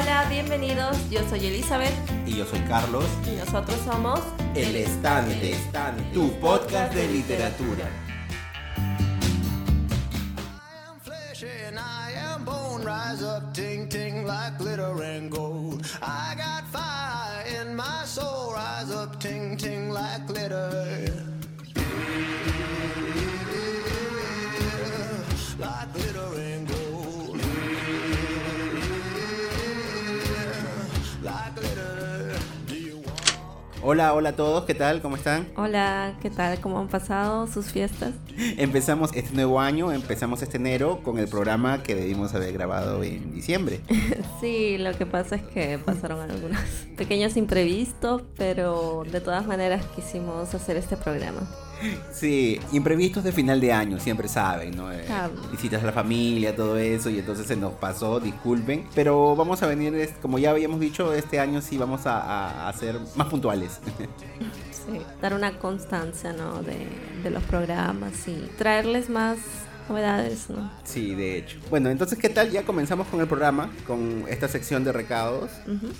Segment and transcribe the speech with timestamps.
[0.00, 0.96] Hola, bienvenidos.
[1.10, 1.92] Yo soy Elizabeth.
[2.24, 3.04] Y yo soy Carlos.
[3.26, 4.20] Y nosotros somos
[4.54, 5.54] El Estante,
[6.14, 7.84] tu podcast de literatura.
[12.82, 15.84] rise up, ting ting like glitter and gold.
[16.00, 21.29] I got fire in my soul, rise up, ting ting like glitter.
[33.82, 35.00] Hola, hola a todos, ¿qué tal?
[35.00, 35.48] ¿Cómo están?
[35.56, 36.60] Hola, ¿qué tal?
[36.60, 38.12] ¿Cómo han pasado sus fiestas?
[38.58, 43.32] Empezamos este nuevo año, empezamos este enero con el programa que debimos haber grabado en
[43.32, 43.80] diciembre.
[44.40, 46.60] Sí, lo que pasa es que pasaron algunos
[46.96, 51.46] pequeños imprevistos, pero de todas maneras quisimos hacer este programa.
[52.12, 54.92] Sí, imprevistos de final de año, siempre saben, ¿no?
[54.92, 55.04] Eh,
[55.50, 58.86] visitas a la familia, todo eso, y entonces se nos pasó, disculpen.
[58.94, 62.98] Pero vamos a venir, como ya habíamos dicho, este año sí vamos a, a, ser
[63.16, 63.80] más puntuales.
[64.70, 66.62] Sí, dar una constancia, ¿no?
[66.62, 66.88] De,
[67.22, 69.36] de los programas y traerles más
[69.90, 70.70] novedades, ¿no?
[70.84, 71.58] Sí, de hecho.
[71.68, 72.50] Bueno, entonces, ¿qué tal?
[72.50, 75.50] Ya comenzamos con el programa, con esta sección de recados.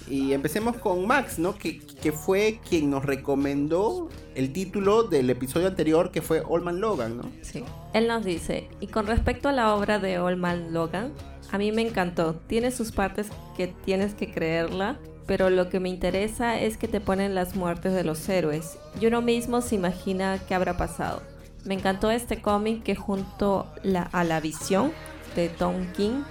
[0.09, 1.57] Y empecemos con Max, ¿no?
[1.57, 7.19] Que, que, fue quien nos recomendó el título del episodio anterior, que fue Old Logan,
[7.19, 7.31] ¿no?
[7.43, 7.65] Sí.
[7.93, 11.13] Él nos dice, y con respecto a la obra de Old Logan,
[11.51, 12.37] a mí me encantó.
[12.47, 17.01] Tiene sus partes que tienes que creerla, pero lo que me interesa es que te
[17.01, 21.23] ponen las muertes de los héroes y uno mismo se imagina qué habrá pasado.
[21.65, 23.67] Me encantó este cómic que junto
[24.13, 24.93] a la visión
[25.37, 26.23] de Tom King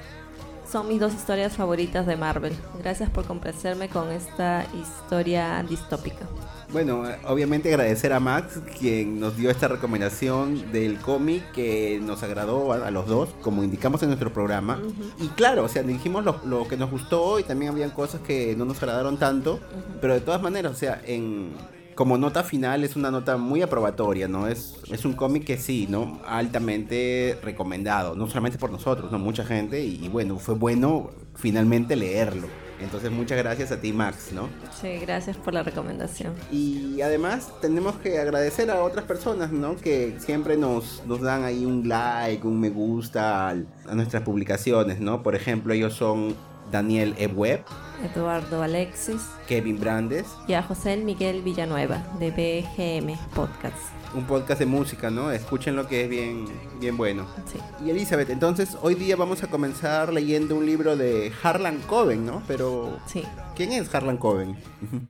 [0.69, 2.53] son mis dos historias favoritas de Marvel.
[2.80, 6.27] Gracias por complacerme con esta historia distópica.
[6.72, 12.72] Bueno, obviamente agradecer a Max quien nos dio esta recomendación del cómic que nos agradó
[12.73, 14.80] a, los dos, como indicamos en nuestro programa.
[15.19, 18.66] Y claro, o sea, dijimos lo, que nos gustó y también habían cosas que no
[18.66, 19.59] nos agradaron tanto,
[20.00, 21.53] pero de todas maneras, o sea, en
[22.00, 24.48] como nota final es una nota muy aprobatoria, ¿no?
[24.48, 26.22] Es, es un cómic que sí, ¿no?
[26.26, 29.20] Altamente recomendado, no solamente por nosotros, ¿no?
[29.20, 32.48] Mucha gente y, bueno, fue bueno finalmente leerlo.
[32.80, 34.48] Entonces muchas gracias a ti Max, ¿no?
[34.80, 36.36] Sí, gracias por la recomendación.
[36.50, 39.76] Y además tenemos que agradecer a otras personas, ¿no?
[39.76, 43.56] Que siempre nos, nos dan ahí un like, un me gusta a,
[43.90, 45.22] a nuestras publicaciones, ¿no?
[45.22, 46.34] Por ejemplo, ellos son
[46.72, 47.28] Daniel E.
[47.28, 47.66] Webb,
[48.03, 53.78] Eduardo Alexis, Kevin Brandes y a José Miguel Villanueva de BGM Podcast.
[54.13, 55.31] Un podcast de música, ¿no?
[55.31, 56.46] Escuchen lo que es bien,
[56.80, 57.28] bien bueno.
[57.46, 57.59] Sí.
[57.85, 62.41] Y Elizabeth, entonces hoy día vamos a comenzar leyendo un libro de Harlan Coben, ¿no?
[62.47, 63.24] Pero sí.
[63.56, 64.56] ¿quién es Harlan Coben?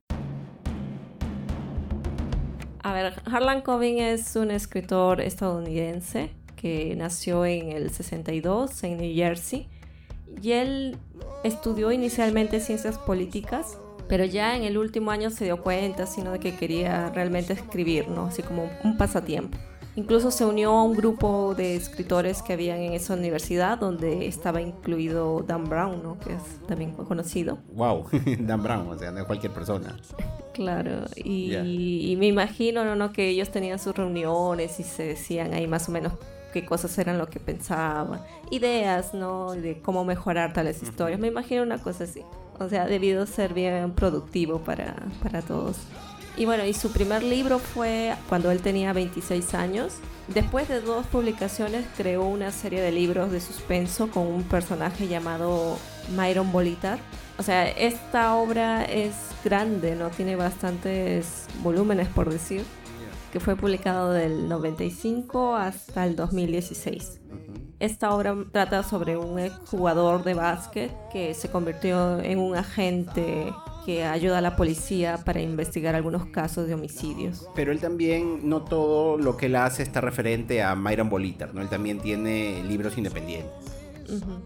[2.82, 9.14] A ver, Harlan Coben es un escritor estadounidense que nació en el 62 en New
[9.14, 9.68] Jersey
[10.42, 10.98] y él
[11.44, 16.40] estudió inicialmente ciencias políticas, pero ya en el último año se dio cuenta, sino de
[16.40, 18.26] que quería realmente escribir, ¿no?
[18.26, 19.58] Así como un pasatiempo.
[19.96, 24.62] Incluso se unió a un grupo de escritores que habían en esa universidad, donde estaba
[24.62, 26.18] incluido Dan Brown, ¿no?
[26.20, 27.58] que es también conocido.
[27.74, 28.06] Wow,
[28.40, 29.98] Dan Brown, o sea, no es cualquier persona.
[30.52, 33.14] Claro, y, me imagino ¿no?
[33.14, 36.14] que ellos tenían sus reuniones y se decían ahí más o menos
[36.52, 39.52] qué cosas eran lo que pensaba, ideas, ¿no?
[39.52, 41.20] De cómo mejorar tales historias.
[41.20, 42.24] Me imagino una cosa así.
[42.60, 45.78] O sea, debido ser bien productivo para, para todos.
[46.38, 49.96] Y bueno, y su primer libro fue cuando él tenía 26 años.
[50.28, 55.78] Después de dos publicaciones creó una serie de libros de suspenso con un personaje llamado
[56.16, 57.00] Myron Bolitar.
[57.38, 60.10] O sea, esta obra es grande, ¿no?
[60.10, 62.64] Tiene bastantes volúmenes, por decir
[63.32, 67.22] que fue publicado del 95 hasta el 2016.
[67.80, 73.54] Esta obra trata sobre un jugador de básquet que se convirtió en un agente
[73.86, 77.48] que ayuda a la policía para investigar algunos casos de homicidios.
[77.56, 81.62] Pero él también, no todo lo que él hace está referente a Myron Bolitar, ¿no?
[81.62, 83.52] Él también tiene libros independientes.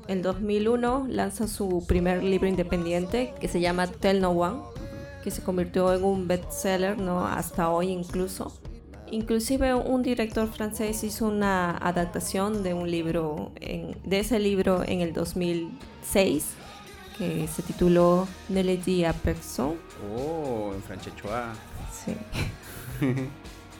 [0.07, 4.59] En 2001 lanza su primer libro independiente que se llama Tell No One,
[5.23, 7.25] que se convirtió en un bestseller, ¿no?
[7.25, 8.53] Hasta hoy incluso.
[9.13, 15.13] Inclusive un director francés hizo una adaptación de un libro, de ese libro en el
[15.13, 16.45] 2006,
[17.15, 19.77] que se tituló Ne le dis à personne.
[20.17, 21.55] Oh, en franchechois.
[21.91, 22.15] Sí.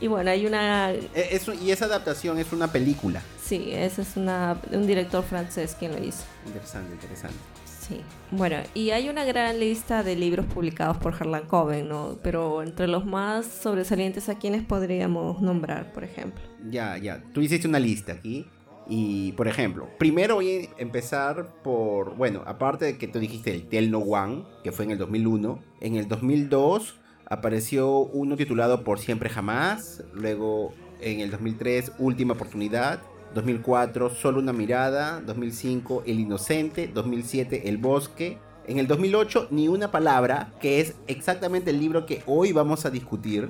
[0.01, 0.91] y bueno, hay una...
[0.91, 3.19] E, y esa adaptación es una película.
[3.44, 6.25] Sí, ese es una, un director francés quien lo hizo.
[6.45, 7.52] Interesante, interesante.
[7.88, 8.00] Sí.
[8.31, 12.18] Bueno, y hay una gran lista de libros publicados por Harlan Coben, ¿no?
[12.24, 16.41] Pero entre los más sobresalientes a quienes podríamos nombrar, por ejemplo.
[16.69, 17.21] Ya, ya.
[17.33, 18.47] Tú hiciste una lista aquí.
[18.88, 23.68] Y, por ejemplo, primero voy a empezar por, bueno, aparte de que tú dijiste el
[23.68, 26.95] Tel No One, que fue en el 2001, en el 2002
[27.25, 33.01] apareció uno titulado Por Siempre Jamás, luego en el 2003 Última Oportunidad,
[33.33, 38.38] 2004 Solo una Mirada, 2005 El Inocente, 2007 El Bosque,
[38.68, 42.89] en el 2008 Ni una Palabra, que es exactamente el libro que hoy vamos a
[42.89, 43.50] discutir.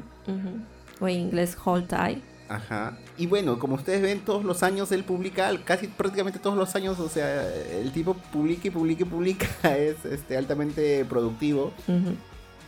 [1.00, 2.24] O en inglés Hold Tight.
[2.50, 2.98] Ajá.
[3.18, 7.00] Y bueno, como ustedes ven, todos los años él publica, casi prácticamente todos los años,
[7.00, 9.48] o sea, el tipo publica y publica y publica,
[9.78, 11.74] es este, altamente productivo.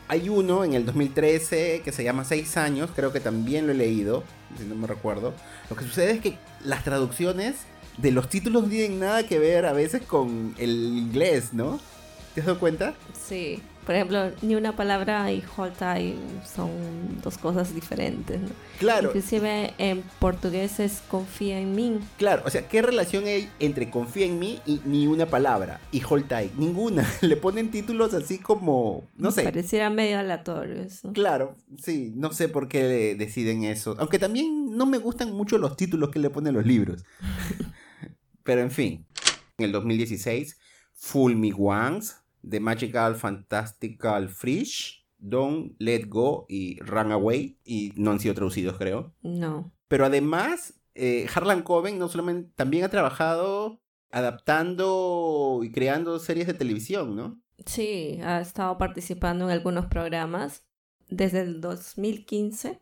[0.07, 3.75] Hay uno en el 2013 que se llama Seis años, creo que también lo he
[3.75, 4.23] leído,
[4.57, 5.33] si no me recuerdo.
[5.69, 7.56] Lo que sucede es que las traducciones
[7.97, 11.79] de los títulos no tienen nada que ver a veces con el inglés, ¿no?
[12.33, 12.94] ¿Te has dado cuenta?
[13.13, 13.62] Sí.
[13.85, 16.71] Por ejemplo, ni una palabra y hold time son
[17.23, 18.41] dos cosas diferentes.
[18.41, 18.50] ¿no?
[18.79, 19.09] Claro.
[19.09, 22.00] Inclusive en portugués es confía en mí.
[22.17, 25.79] Claro, o sea, ¿qué relación hay entre confía en mí y ni una palabra?
[25.91, 27.07] Y hold tight, ninguna.
[27.21, 29.44] Le ponen títulos así como, no sé.
[29.44, 31.13] Pareciera medio aleatorio eso.
[31.13, 33.95] Claro, sí, no sé por qué deciden eso.
[34.00, 37.04] Aunque también no me gustan mucho los títulos que le ponen los libros.
[38.44, 39.06] Pero en fin,
[39.57, 40.60] en el 2016,
[40.94, 42.16] Full Me Once
[42.48, 48.77] The Magical Fantastical Fish, Don't Let Go y Run Away, y no han sido traducidos,
[48.77, 49.13] creo.
[49.22, 49.72] No.
[49.88, 53.81] Pero además, eh, Harlan Coben no solamente también ha trabajado
[54.12, 57.42] adaptando y creando series de televisión, ¿no?
[57.66, 60.63] Sí, ha estado participando en algunos programas
[61.09, 62.79] desde el 2015.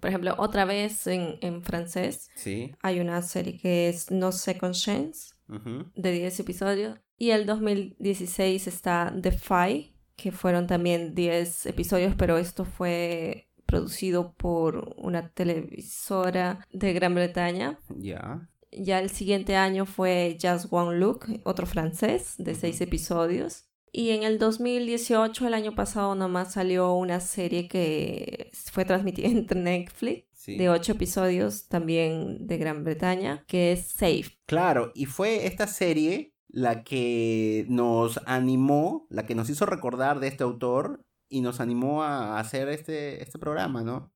[0.00, 2.30] Por ejemplo, otra vez en, en francés.
[2.36, 2.74] Sí.
[2.82, 6.98] Hay una serie que es No Second Chance, de 10 episodios.
[7.18, 14.34] Y el 2016 está The Five, que fueron también 10 episodios, pero esto fue producido
[14.34, 17.78] por una televisora de Gran Bretaña.
[17.96, 18.48] Ya.
[18.70, 23.64] Ya el siguiente año fue Just One Look, otro francés, de 6 episodios.
[23.96, 29.58] Y en el 2018, el año pasado, nomás salió una serie que fue transmitida entre
[29.58, 30.26] Netflix.
[30.46, 34.38] de ocho episodios también de Gran Bretaña, que es Safe.
[34.44, 40.28] Claro, y fue esta serie la que nos animó, la que nos hizo recordar de
[40.28, 44.12] este autor y nos animó a hacer este, este programa, ¿no?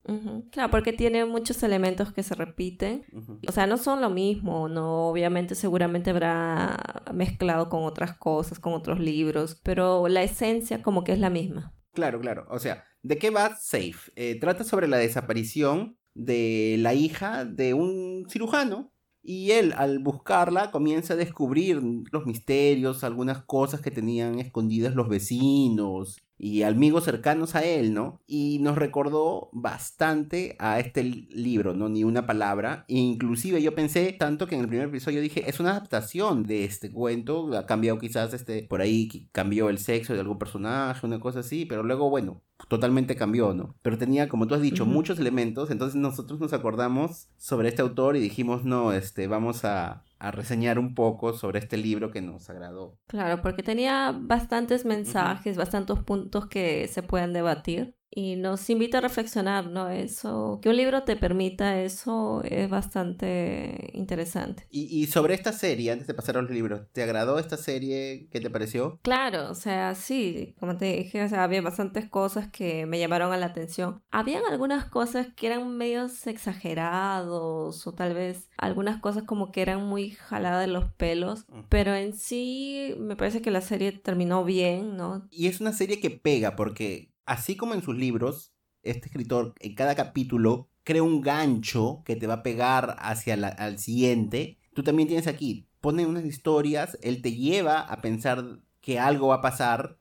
[0.53, 3.05] Claro, porque tiene muchos elementos que se repiten.
[3.49, 5.09] O sea, no son lo mismo, ¿no?
[5.09, 11.13] Obviamente seguramente habrá mezclado con otras cosas, con otros libros, pero la esencia como que
[11.13, 11.75] es la misma.
[11.93, 12.47] Claro, claro.
[12.51, 14.13] O sea, ¿de qué va Safe?
[14.15, 18.93] Eh, trata sobre la desaparición de la hija de un cirujano
[19.23, 25.09] y él, al buscarla, comienza a descubrir los misterios, algunas cosas que tenían escondidas los
[25.09, 28.23] vecinos y amigos cercanos a él, ¿no?
[28.27, 31.91] Y nos recordó bastante a este libro, ¿no?
[31.91, 32.87] Ni una palabra.
[32.89, 36.65] E inclusive yo pensé tanto que en el primer episodio dije, es una adaptación de
[36.65, 41.21] este cuento, ha cambiado quizás este, por ahí cambió el sexo de algún personaje, una
[41.21, 43.75] cosa así, pero luego, bueno, totalmente cambió, ¿no?
[43.83, 48.17] Pero tenía, como tú has dicho, muchos elementos, entonces nosotros nos acordamos sobre este autor
[48.17, 52.49] y dijimos, no, este, vamos a, a reseñar un poco sobre este libro que nos
[52.51, 52.99] agradó.
[53.07, 59.03] Claro, porque tenía bastantes mensajes, bastantes puntos que se pueden debatir y nos invita a
[59.03, 59.89] reflexionar, ¿no?
[59.89, 64.67] Eso, que un libro te permita eso es bastante interesante.
[64.71, 68.29] Y, sobre esta serie, antes de pasar a los libros, ¿te agradó esta serie?
[68.31, 68.99] ¿Qué te pareció?
[69.03, 73.33] Claro, o sea, sí, como te dije, o sea, había bastantes cosas que me llamaron
[73.33, 74.03] a la atención.
[74.11, 79.87] Habían algunas cosas que eran medios exagerados o tal vez algunas cosas como que eran
[79.87, 84.97] muy jaladas de los pelos, pero en sí me parece que la serie terminó bien,
[84.97, 85.27] ¿no?
[85.31, 89.75] Y es una serie que pega porque así como en sus libros, este escritor en
[89.75, 94.83] cada capítulo crea un gancho que te va a pegar hacia la, al siguiente, tú
[94.83, 99.43] también tienes aquí, pone unas historias, él te lleva a pensar que algo va a
[99.43, 99.99] pasar,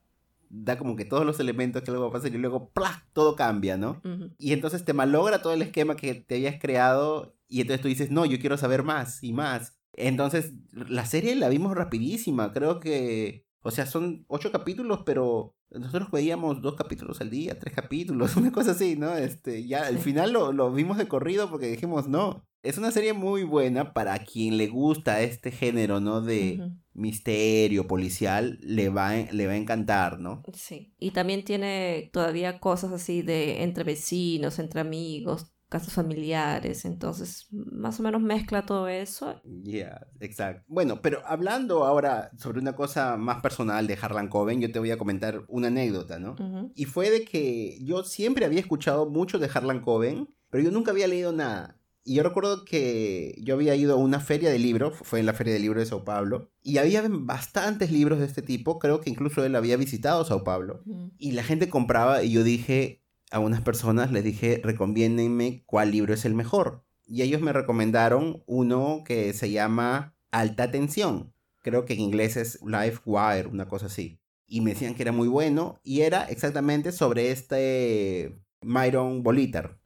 [0.50, 3.08] da como que todos los elementos que algo va a pasar y luego ¡plá!
[3.14, 4.02] todo cambia, ¿no?
[4.38, 8.12] Y entonces te malogra todo el esquema que te habías creado y entonces tú dices,
[8.12, 9.76] no, yo quiero saber más y más.
[9.94, 16.10] Entonces, la serie la vimos rapidísima, creo que, o sea, son ocho capítulos, pero nosotros
[16.12, 19.16] veíamos dos capítulos al día, tres capítulos, una cosa así, ¿no?
[19.16, 23.14] Este, ya al final lo, lo, vimos de corrido porque dijimos, no, es una serie
[23.14, 26.22] muy buena para quien le gusta este género, ¿no?
[26.22, 30.44] De misterio policial, le va, le va a encantar, ¿no?
[30.54, 37.48] Sí, y también tiene todavía cosas así de entre vecinos, entre amigos, casos familiares, entonces
[37.52, 39.40] más o menos mezcla todo eso.
[39.46, 40.66] Ya, exacto.
[40.68, 44.90] Bueno, pero hablando ahora sobre una cosa más personal de Harlan Coben, yo te voy
[44.90, 46.36] a comentar una anécdota, ¿no?
[46.74, 50.92] Y fue de que yo siempre había escuchado mucho de Harlan Coben, pero yo nunca
[50.92, 51.76] había leído nada.
[52.04, 55.34] Y yo recuerdo que yo había ido a una feria de libros, fue en la
[55.34, 59.12] feria de libros de Sao Paulo, y había bastantes libros de este tipo, creo que
[59.12, 60.82] incluso él había visitado Sao Paulo.
[61.20, 62.99] Y la gente compraba y yo dije
[63.32, 66.84] a unas personas, les dije, recomiéndenme cuál libro es el mejor.
[67.06, 71.34] Y ellos me recomendaron uno que se llama Alta Tensión.
[71.62, 74.20] Creo que en inglés es Life Wire, una cosa así.
[74.48, 79.80] Y me decían que era muy bueno y era exactamente sobre este Myron Bolitar.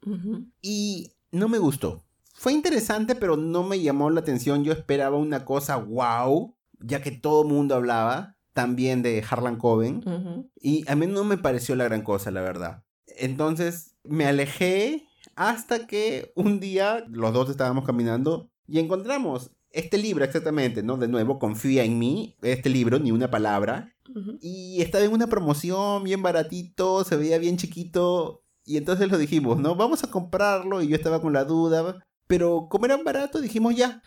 [0.62, 2.06] Y no me gustó
[2.44, 4.66] fue interesante, pero no me llamó la atención.
[4.66, 10.52] Yo esperaba una cosa wow, ya que todo el mundo hablaba también de Harlan Coben.
[10.60, 12.83] Y a mí no me pareció la gran cosa, la verdad.
[13.17, 20.24] Entonces me alejé hasta que un día los dos estábamos caminando y encontramos este libro
[20.24, 20.98] exactamente, ¿no?
[20.98, 23.93] De nuevo, confía en mí, este libro, ni una palabra.
[24.39, 28.43] Y estaba en una promoción bien baratito, se veía bien chiquito.
[28.65, 29.75] Y entonces lo dijimos, ¿no?
[29.75, 30.82] Vamos a comprarlo.
[30.82, 32.05] Y yo estaba con la duda.
[32.27, 34.01] Pero como eran baratos, dijimos ya.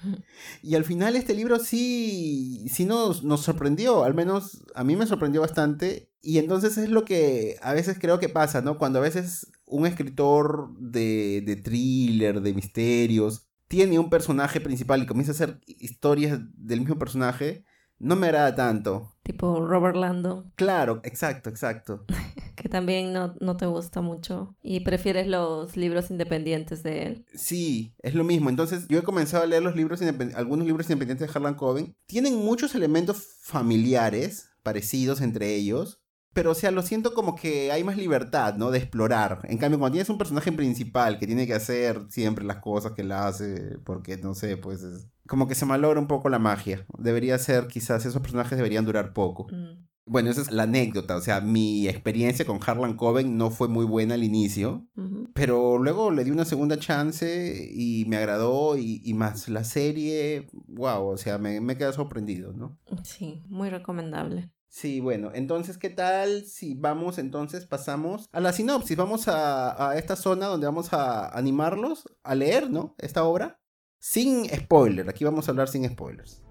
[0.63, 5.07] Y al final este libro sí, sí nos, nos sorprendió, al menos a mí me
[5.07, 6.11] sorprendió bastante.
[6.23, 8.79] Y entonces es lo que a veces creo que pasa, ¿no?
[8.79, 15.07] Cuando a veces un escritor de, de thriller, de misterios, tiene un personaje principal y
[15.07, 17.65] comienza a hacer historias del mismo personaje,
[17.99, 19.13] no me agrada tanto.
[19.23, 20.45] Tipo Robert Lando.
[20.57, 22.05] Claro, exacto, exacto.
[22.57, 27.27] que también no, no, te gusta mucho y prefieres los libros independientes de él.
[27.35, 28.51] Sí, es lo mismo.
[28.51, 30.01] Entonces yo he comenzado a leer los libros
[30.35, 31.97] algunos libros independientes de Harlan Coben.
[32.07, 36.01] Tienen muchos elementos familiares parecidos entre ellos.
[36.33, 38.71] Pero, o sea, lo siento como que hay más libertad, ¿no?
[38.71, 39.41] De explorar.
[39.45, 43.01] En cambio, cuando tienes un personaje principal que tiene que hacer siempre las cosas que
[43.01, 46.87] él hace, porque, no sé, pues es, como que se malogra un poco la magia.
[46.99, 49.47] Debería ser, quizás esos personajes deberían durar poco.
[49.51, 49.87] Mm.
[50.09, 53.85] Bueno, esa es la anécdota, o sea, mi experiencia con Harlan Coben no fue muy
[53.85, 54.87] buena al inicio,
[55.35, 61.09] pero luego le di una segunda chance y me agradó y, más la serie, wow,
[61.09, 62.79] o sea, me, me quedé sorprendido, ¿no?
[63.03, 64.53] Sí, muy recomendable.
[64.69, 68.97] Sí, bueno, entonces, ¿qué tal si vamos, entonces pasamos a la sinopsis?
[68.97, 72.95] Vamos a, a esta zona donde vamos a animarlos a leer, ¿no?
[72.99, 73.59] Esta obra.
[73.99, 76.43] Sin spoiler, aquí vamos a hablar sin spoilers.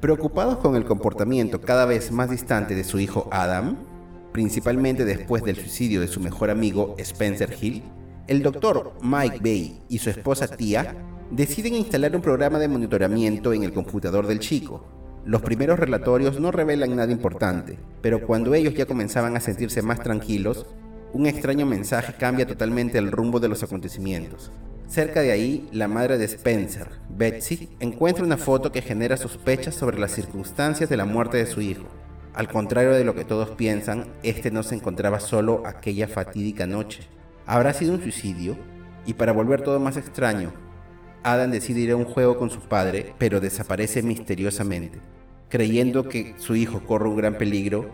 [0.00, 3.76] Preocupados con el comportamiento cada vez más distante de su hijo Adam,
[4.32, 7.82] principalmente después del suicidio de su mejor amigo Spencer Hill,
[8.26, 10.94] el doctor Mike Bay y su esposa Tia
[11.30, 16.50] deciden instalar un programa de monitoramiento en el computador del chico, los primeros relatorios no
[16.50, 20.66] revelan nada importante, pero cuando ellos ya comenzaban a sentirse más tranquilos,
[21.12, 24.50] un extraño mensaje cambia totalmente el rumbo de los acontecimientos.
[24.88, 29.98] Cerca de ahí, la madre de Spencer, Betsy, encuentra una foto que genera sospechas sobre
[29.98, 31.86] las circunstancias de la muerte de su hijo.
[32.34, 37.02] Al contrario de lo que todos piensan, este no se encontraba solo aquella fatídica noche.
[37.46, 38.56] ¿Habrá sido un suicidio?
[39.06, 40.52] Y para volver todo más extraño,
[41.22, 45.00] Adam decide ir a un juego con su padre, pero desaparece misteriosamente.
[45.48, 47.90] Creyendo que su hijo corre un gran peligro,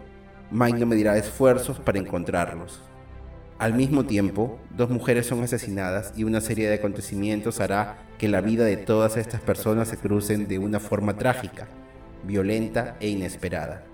[0.51, 2.83] Mike no medirá esfuerzos para encontrarlos.
[3.59, 8.43] Al mismo tiempo, dos mujeres son asesinadas y una serie de acontecimientos hará que la
[8.43, 11.67] vida de todas estas personas se crucen de una forma trágica,
[12.25, 13.85] violenta e inesperada.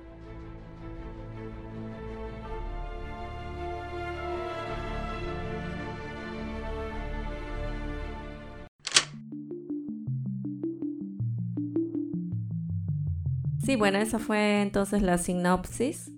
[13.65, 16.11] Sí, bueno, esa fue entonces la sinopsis.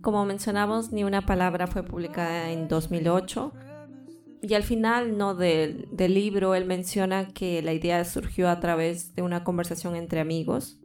[0.00, 3.52] Como mencionamos, ni una palabra fue publicada en 2008.
[4.42, 9.14] Y al final no del, del libro, él menciona que la idea surgió a través
[9.14, 10.78] de una conversación entre amigos.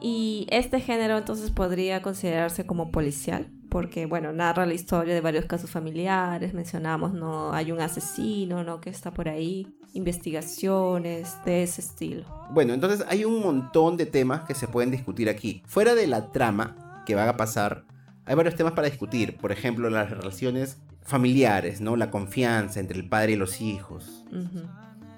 [0.00, 5.46] Y este género entonces podría considerarse como policial, porque bueno, narra la historia de varios
[5.46, 8.80] casos familiares, mencionamos, no hay un asesino, ¿no?
[8.80, 12.24] que está por ahí, investigaciones de ese estilo.
[12.52, 15.60] Bueno, entonces hay un montón de temas que se pueden discutir aquí.
[15.66, 17.84] Fuera de la trama que va a pasar,
[18.26, 19.38] hay varios temas para discutir.
[19.38, 21.96] Por ejemplo, las relaciones familiares, ¿no?
[21.96, 24.24] La confianza entre el padre y los hijos.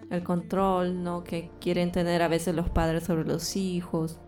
[0.09, 1.25] El control, ¿no?
[1.25, 4.19] Que quieren tener a veces los padres sobre los hijos.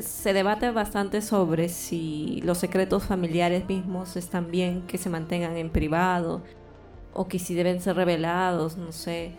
[0.00, 5.70] Se debate bastante sobre si los secretos familiares mismos están bien que se mantengan en
[5.70, 6.42] privado
[7.12, 9.32] o que si deben ser revelados, no sé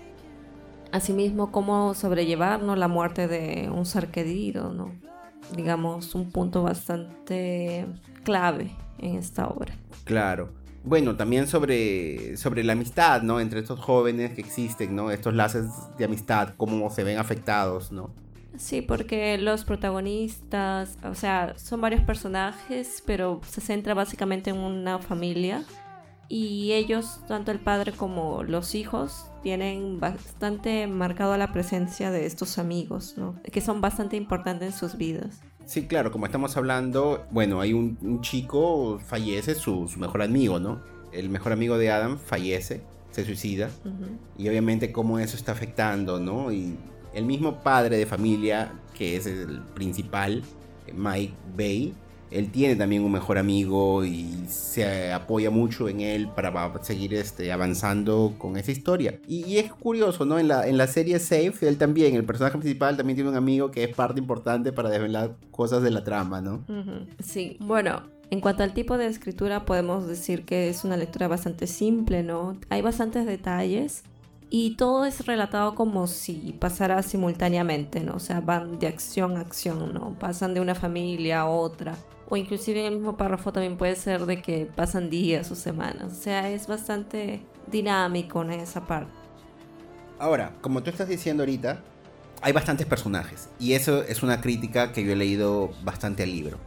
[0.91, 4.93] Asimismo, cómo sobrellevar la muerte de un ser querido, ¿no?
[5.55, 7.85] digamos, un punto bastante
[8.23, 9.73] clave en esta obra.
[10.03, 10.49] Claro.
[10.83, 13.39] Bueno, también sobre, sobre la amistad, ¿no?
[13.39, 15.11] Entre estos jóvenes que existen, ¿no?
[15.11, 15.65] Estos lazos
[15.97, 18.09] de amistad, cómo se ven afectados, ¿no?
[18.57, 24.99] Sí, porque los protagonistas, o sea, son varios personajes, pero se centra básicamente en una
[24.99, 25.63] familia
[26.29, 32.57] y ellos, tanto el padre como los hijos, tienen bastante marcado la presencia de estos
[32.57, 33.39] amigos, ¿no?
[33.43, 35.39] Que son bastante importantes en sus vidas.
[35.65, 40.81] Sí, claro, como estamos hablando, bueno, hay un, chico, fallece su, mejor amigo, ¿no?
[41.13, 43.69] El mejor amigo de Adam fallece, se suicida,
[44.37, 46.51] y obviamente cómo eso está afectando, ¿no?
[46.51, 46.77] Y
[47.17, 50.43] el mismo padre de familia, que es el principal,
[50.93, 51.93] Mike Bay,
[52.29, 57.51] él tiene también un mejor amigo y se apoya mucho en él para seguir este,
[57.51, 59.19] avanzando con esa historia.
[59.27, 60.37] Y, es curioso, ¿no?
[60.37, 63.71] En la, en la serie Safe, él también, el personaje principal, también tiene un amigo
[63.71, 66.65] que es parte importante para desvelar cosas de la trama, ¿no?
[67.23, 71.65] Sí, bueno, en cuanto al tipo de escritura, podemos decir que es una lectura bastante
[71.65, 72.57] simple, ¿no?
[72.69, 74.03] Hay bastantes detalles
[74.49, 78.15] y todo es relatado como si pasara simultáneamente, ¿no?
[78.15, 80.17] O sea, van de acción a acción, ¿no?
[80.19, 81.95] Pasan de una familia a otra
[82.29, 86.11] o inclusive en el mismo párrafo también puede ser de que pasan días o semanas.
[86.11, 89.11] O sea, es bastante dinámico en esa parte.
[90.19, 91.81] Ahora, como tú estás diciendo ahorita,
[92.41, 96.57] hay bastantes personajes y eso es una crítica que yo he leído bastante al libro.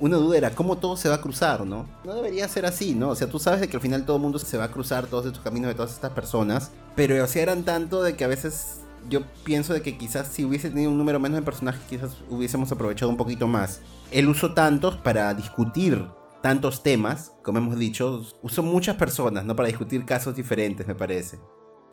[0.00, 1.86] Una duda era cómo todo se va a cruzar, ¿no?
[2.04, 3.10] No debería ser así, ¿no?
[3.10, 5.06] O sea, tú sabes de que al final todo el mundo se va a cruzar
[5.06, 8.80] todos estos caminos de todas estas personas, pero o eran tanto de que a veces
[9.08, 12.70] yo pienso de que quizás si hubiese tenido un número menos de personajes, quizás hubiésemos
[12.72, 13.80] aprovechado un poquito más.
[14.10, 16.06] Él usó tantos para discutir
[16.42, 19.56] tantos temas, como hemos dicho, usó muchas personas, ¿no?
[19.56, 21.38] Para discutir casos diferentes, me parece.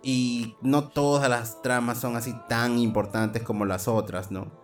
[0.04, 4.61] Y no todas las tramas son así tan importantes como las otras, ¿no?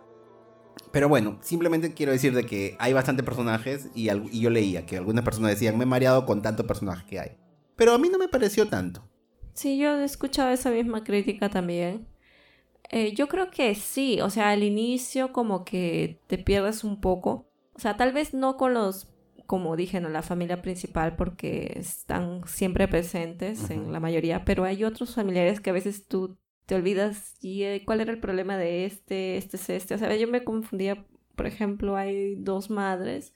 [0.92, 4.96] Pero bueno, simplemente quiero decir de que hay bastantes personajes y, y yo leía que
[4.96, 7.36] algunas personas decían, me he mareado con tantos personajes que hay.
[7.76, 9.08] Pero a mí no me pareció tanto.
[9.54, 12.06] Sí, yo he escuchado esa misma crítica también.
[12.90, 17.50] Eh, yo creo que sí, o sea, al inicio como que te pierdes un poco.
[17.74, 19.08] O sea, tal vez no con los,
[19.46, 24.84] como dije, no la familia principal porque están siempre presentes en la mayoría, pero hay
[24.84, 28.84] otros familiares que a veces tú te olvidas y eh, cuál era el problema de
[28.84, 29.94] este, este es este.
[29.94, 31.02] O sea, yo me confundía,
[31.34, 33.32] por ejemplo, hay dos madres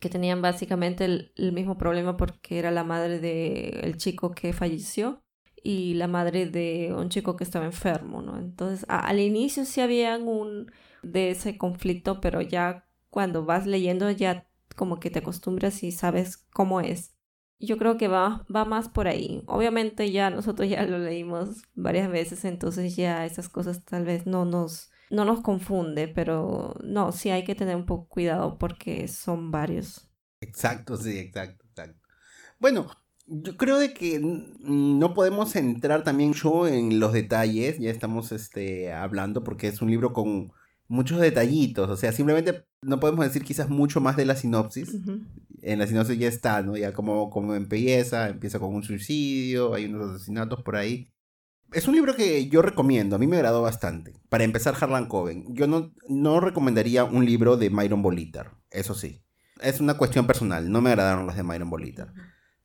[0.00, 5.22] que tenían básicamente el, el, mismo problema porque era la madre del chico que falleció
[5.62, 8.38] y la madre de un chico que estaba enfermo, ¿no?
[8.38, 14.48] Entonces, al inicio sí había un de ese conflicto, pero ya cuando vas leyendo ya
[14.76, 17.12] como que te acostumbras y sabes cómo es.
[17.58, 19.42] Yo creo que va, va más por ahí.
[19.46, 24.44] Obviamente ya nosotros ya lo leímos varias veces, entonces ya esas cosas tal vez no
[24.44, 29.50] nos, no nos confunde, pero no, sí hay que tener un poco cuidado porque son
[29.50, 30.10] varios.
[30.40, 32.00] Exacto, sí, exacto, exacto.
[32.58, 32.86] Bueno,
[33.26, 38.92] yo creo de que no podemos entrar también yo en los detalles, ya estamos este,
[38.92, 40.52] hablando porque es un libro con
[40.88, 44.96] muchos detallitos, o sea, simplemente no podemos decir quizás mucho más de la sinopsis.
[45.62, 46.76] En la sinopsis ya está, ¿no?
[46.76, 51.10] Ya como, como empieza, empieza con un suicidio, hay unos asesinatos por ahí.
[51.72, 54.12] Es un libro que yo recomiendo, a mí me agradó bastante.
[54.28, 55.54] Para empezar, Harlan Coben.
[55.54, 59.22] Yo no, no recomendaría un libro de Myron Bolitar, eso sí.
[59.60, 62.12] Es una cuestión personal, no me agradaron los de Myron Bolitar.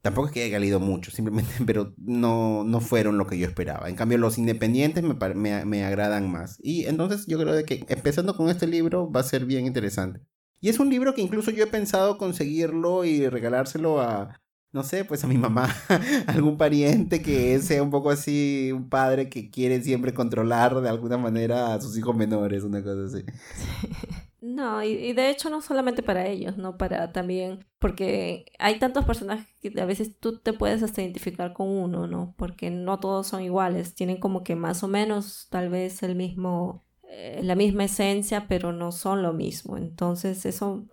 [0.02, 3.90] Tampoco es que haya leído mucho, simplemente, pero no, no fueron lo que yo esperaba.
[3.90, 6.58] En cambio, los independientes me, me, me agradan más.
[6.62, 10.22] Y entonces yo creo que empezando con este libro va a ser bien interesante.
[10.62, 15.06] Y es un libro que incluso yo he pensado conseguirlo y regalárselo a, no sé,
[15.06, 15.74] pues a mi mamá,
[16.28, 21.18] algún pariente que sea un poco así, un padre que quiere siempre controlar de alguna
[21.18, 23.26] manera a sus hijos menores, una cosa así.
[24.42, 26.78] No, y, de hecho no solamente para ellos, ¿no?
[26.78, 31.68] Para también, porque hay tantos personajes que a veces tú te puedes hasta identificar con
[31.68, 32.34] uno, ¿no?
[32.38, 36.86] Porque no todos son iguales, tienen como que más o menos tal vez el mismo,
[37.10, 39.76] eh, la misma esencia, pero no son lo mismo.
[39.78, 40.86] Entonces eso,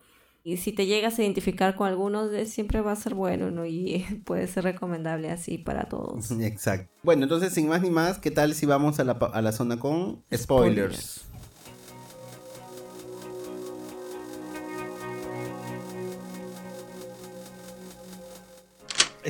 [0.42, 3.64] y si te llegas a identificar con algunos, siempre va a ser bueno, ¿no?
[3.64, 6.32] Y puede ser recomendable así para todos.
[6.32, 6.92] Exacto.
[7.04, 9.78] Bueno, entonces sin más ni más, ¿qué tal si vamos a la, a la zona
[9.78, 11.26] con spoilers.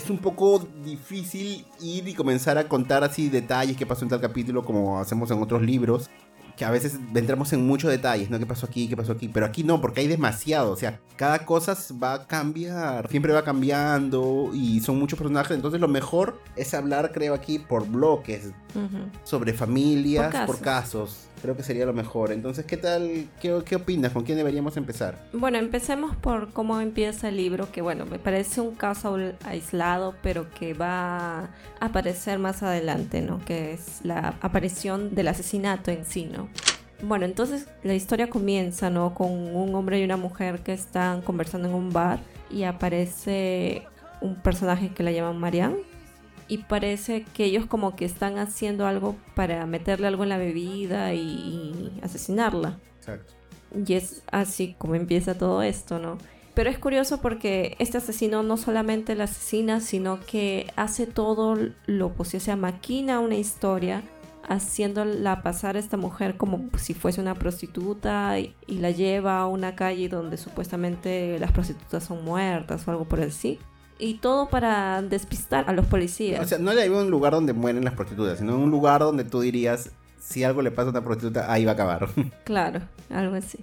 [0.07, 4.21] Es un poco difícil ir y comenzar a contar así detalles que pasó en tal
[4.21, 6.09] capítulo como hacemos en otros libros
[6.57, 8.39] que a veces entramos en muchos detalles, ¿no?
[8.39, 8.89] ¿Qué pasó aquí?
[8.89, 9.29] ¿Qué pasó aquí?
[9.29, 10.73] Pero aquí no, porque hay demasiado.
[10.73, 15.55] O sea, cada cosa va a cambiar, siempre va cambiando y son muchos personajes.
[15.55, 18.53] Entonces, lo mejor es hablar, creo, aquí por bloques,
[19.23, 21.29] sobre familias, por casos.
[21.47, 22.33] Creo que sería lo mejor.
[22.33, 23.29] Entonces, ¿qué tal?
[23.41, 24.11] ¿Qué, ¿Qué opinas?
[24.11, 25.17] ¿Con quién deberíamos empezar?
[25.33, 30.51] Bueno, empecemos por cómo empieza el libro, que bueno, me parece un caso aislado, pero
[30.51, 33.39] que va a aparecer más adelante, ¿no?
[33.45, 36.49] Que es la aparición del asesinato en sí, ¿no?
[37.01, 39.15] Bueno, entonces la historia comienza, ¿no?
[39.15, 42.19] Con un hombre y una mujer que están conversando en un bar
[42.51, 43.85] y aparece
[44.21, 45.77] un personaje que la llaman Marianne
[46.49, 51.15] y parece que ellos como que están haciendo algo para meterle algo en la bebida
[51.15, 52.79] y, asesinarla.
[52.99, 53.35] Exacto.
[53.75, 56.19] Y es así como empieza todo esto, ¿no?
[56.55, 61.57] Pero es curioso porque este asesino no solamente la asesina, sino que hace todo
[61.87, 64.03] lo posible, o sea, maquina una historia
[64.49, 69.75] haciéndola pasar a esta mujer como si fuese una prostituta y, la lleva a una
[69.75, 73.59] calle donde supuestamente las prostitutas son muertas o algo por el sí.
[73.99, 76.41] Y todo para despistar a los policías.
[76.41, 79.25] O sea, no le hay un lugar donde mueren las prostitutas, sino un lugar donde
[79.25, 82.09] tú dirías, si algo le pasa a una prostituta, ahí va a acabar.
[82.45, 82.81] Claro,
[83.11, 83.59] algo así.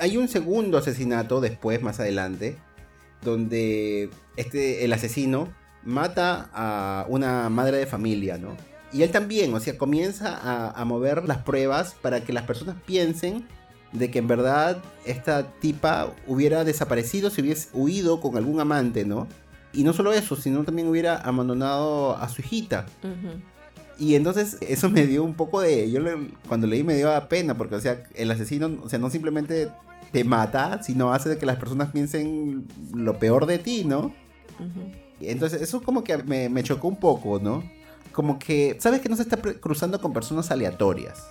[0.00, 2.56] Hay un segundo asesinato después, más adelante,
[3.22, 5.48] donde este, el asesino
[5.84, 8.56] mata a una madre de familia, ¿no?
[8.92, 13.44] Y él también, o sea, comienza a, mover las pruebas para que las personas piensen
[13.90, 19.26] de que en verdad esta tipa hubiera desaparecido si hubiese huido con algún amante, ¿no?
[19.74, 22.86] Y no solo eso, sino también hubiera abandonado a su hijita.
[23.98, 25.90] Y entonces eso me dio un poco de...
[25.90, 26.00] Yo
[26.48, 29.70] cuando leí me dio pena porque, o sea, el asesino, o sea, no simplemente
[30.12, 34.14] te mata, sino hace de que las personas piensen lo peor de ti, ¿no?
[35.20, 37.62] Entonces eso como que me, me chocó un poco, ¿no?
[38.14, 41.26] como que sabes que no se está cruzando con personas aleatorias.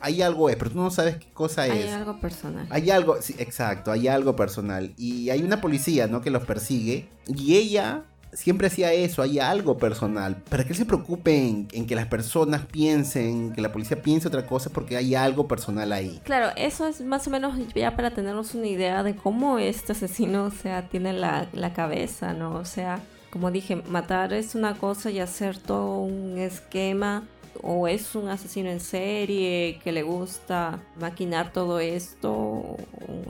[0.00, 1.72] Hay algo, es, pero tú no sabes qué cosa es.
[1.72, 2.66] Hay algo personal.
[2.70, 4.92] Hay algo, sí, exacto, hay algo personal.
[4.96, 6.20] Y hay una policía, ¿no?
[6.20, 7.08] Que los persigue.
[7.26, 8.04] Y ella
[8.36, 10.36] siempre hacía eso, hay algo personal.
[10.48, 14.70] ¿Para qué se preocupen en, que las personas piensen, que la policía piense otra cosa?
[14.70, 16.20] Porque hay algo personal ahí.
[16.24, 20.44] Claro, eso es más o menos ya para tenernos una idea de cómo este asesino,
[20.44, 22.54] o sea, tiene la, la cabeza, ¿no?
[22.54, 27.24] O sea, como dije, matar es una cosa y hacer todo un esquema
[27.62, 32.76] o es un asesino en serie que le gusta maquinar todo esto, o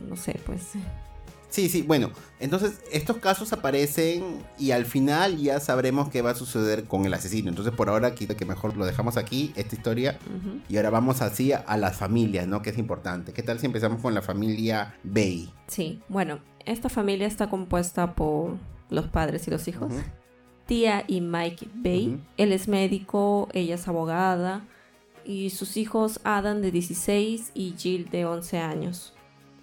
[0.09, 0.63] no sé, pues.
[1.49, 6.35] Sí, sí, bueno, entonces estos casos aparecen y al final ya sabremos qué va a
[6.35, 7.49] suceder con el asesino.
[7.49, 10.19] Entonces por ahora quita que mejor lo dejamos aquí, esta historia,
[10.69, 12.61] y ahora vamos así a las familias, ¿no?
[12.61, 13.33] Que es importante.
[13.33, 15.51] ¿Qué tal si empezamos con la familia Bay?
[15.69, 18.57] Sí, bueno, esta familia está compuesta por
[18.91, 19.95] los padres y los hijos.
[20.67, 22.21] Tía y Mike Bay.
[22.37, 24.65] Él es médico, ella es abogada.
[25.25, 29.15] Y sus hijos Adam de 16 y Jill de 11 años.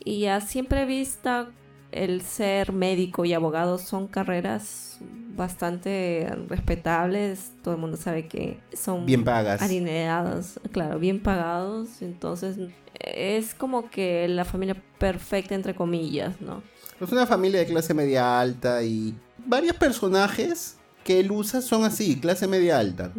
[0.03, 1.49] Y a siempre vista,
[1.91, 4.99] el ser médico y abogado son carreras
[5.35, 7.53] bastante respetables.
[7.63, 9.61] Todo el mundo sabe que son bien pagas.
[9.61, 12.01] Alineadas, claro, bien pagados.
[12.01, 12.57] Entonces
[12.99, 16.61] es como que la familia perfecta entre comillas, ¿no?
[16.99, 22.19] Es una familia de clase media alta y varios personajes que él usa son así,
[22.19, 23.11] clase media alta.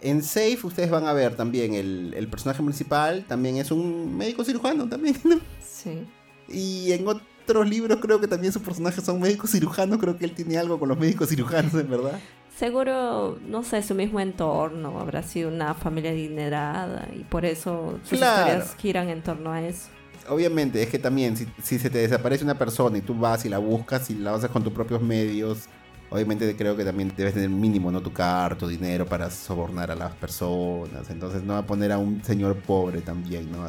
[0.00, 4.88] En Safe ustedes van a ver también el, personaje principal, también es un médico cirujano
[4.88, 5.16] también,
[5.60, 6.06] Sí.
[6.48, 10.32] Y en otros libros creo que también sus personajes son médicos cirujanos, creo que él
[10.32, 12.18] tiene algo con los médicos cirujanos, en verdad.
[12.56, 18.14] Seguro, no sé, su mismo entorno, habrá sido una familia adinerada y por eso sus
[18.14, 19.88] historias giran en torno a eso
[20.28, 23.58] obviamente, es que también, si, se te desaparece una persona y tú vas y la
[23.58, 25.68] buscas y la haces con tus propios medios,
[26.10, 28.00] obviamente creo que también debes tener mínimo, ¿no?
[28.00, 31.10] Tu carta, tu dinero para sobornar a las personas.
[31.10, 33.58] Entonces no va a poner a un señor pobre también, ¿no?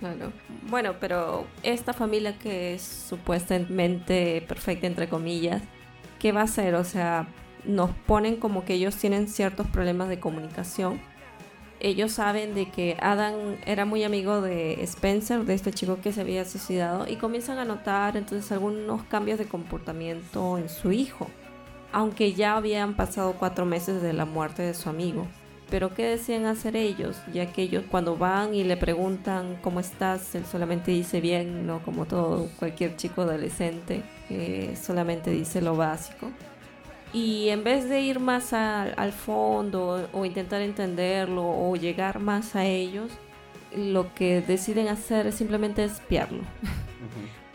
[0.00, 0.32] Claro.
[0.68, 5.62] Bueno, pero esta familia que es supuestamente perfecta, entre comillas,
[6.18, 6.74] ¿qué va a hacer?
[6.74, 7.28] O sea,
[7.64, 11.00] nos ponen como que ellos tienen ciertos problemas de comunicación
[11.80, 16.20] ellos saben de que Adam era muy amigo de Spencer, de este chico que se
[16.20, 21.28] había suicidado, y comienzan a notar entonces algunos cambios de comportamiento en su hijo,
[21.92, 25.26] aunque ya habían pasado cuatro meses de la muerte de su amigo.
[25.70, 27.16] Pero ¿qué decían hacer ellos?
[27.32, 31.82] Ya que ellos cuando van y le preguntan cómo estás, él solamente dice bien, no
[31.82, 36.30] como todo cualquier chico adolescente, que solamente dice lo básico.
[37.14, 42.64] Y en vez de ir más al fondo o intentar entenderlo o llegar más a
[42.64, 43.12] ellos,
[43.76, 46.42] lo que deciden hacer es simplemente espiarlo.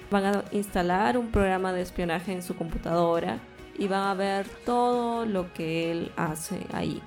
[0.10, 3.38] Van a instalar un programa de espionaje en su computadora
[3.78, 7.02] y van a ver todo lo que él hace ahí.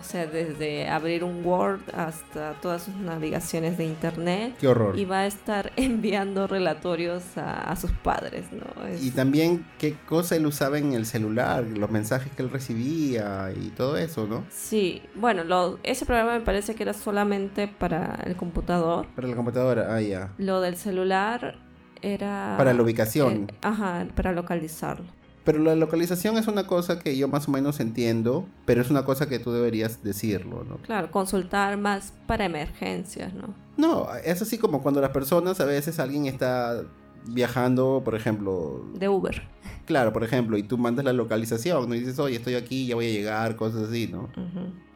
[0.00, 4.54] O sea, desde abrir un Word hasta todas sus navegaciones de internet.
[4.60, 4.98] Qué horror.
[4.98, 8.64] Y va a estar enviando relatorios a, sus padres, ¿no?
[9.00, 13.68] Y también qué cosa él usaba en el celular, los mensajes que él recibía y
[13.70, 14.44] todo eso, ¿no?
[14.50, 19.06] Sí, bueno, lo, ese programa me parece que era solamente para el computador.
[19.14, 20.32] Para la computadora, ah, ya.
[20.38, 21.56] Lo del celular
[22.02, 22.54] era...
[22.58, 23.48] Para la ubicación.
[23.48, 25.17] Eh, ajá, para localizarlo
[25.48, 29.06] Pero la localización es una cosa que yo más o menos entiendo, pero es una
[29.06, 30.76] cosa que tú deberías decirlo, ¿no?
[30.82, 33.54] Claro, consultar más para emergencias, ¿no?
[33.78, 36.82] No, es así como cuando las personas, a veces alguien está
[37.24, 38.84] viajando, por ejemplo...
[38.92, 39.40] De Uber.
[39.86, 41.94] Claro, por ejemplo, y tú mandas la localización, ¿no?
[41.94, 44.28] Y dices, oye, estoy aquí, ya voy a llegar, cosas así, ¿no?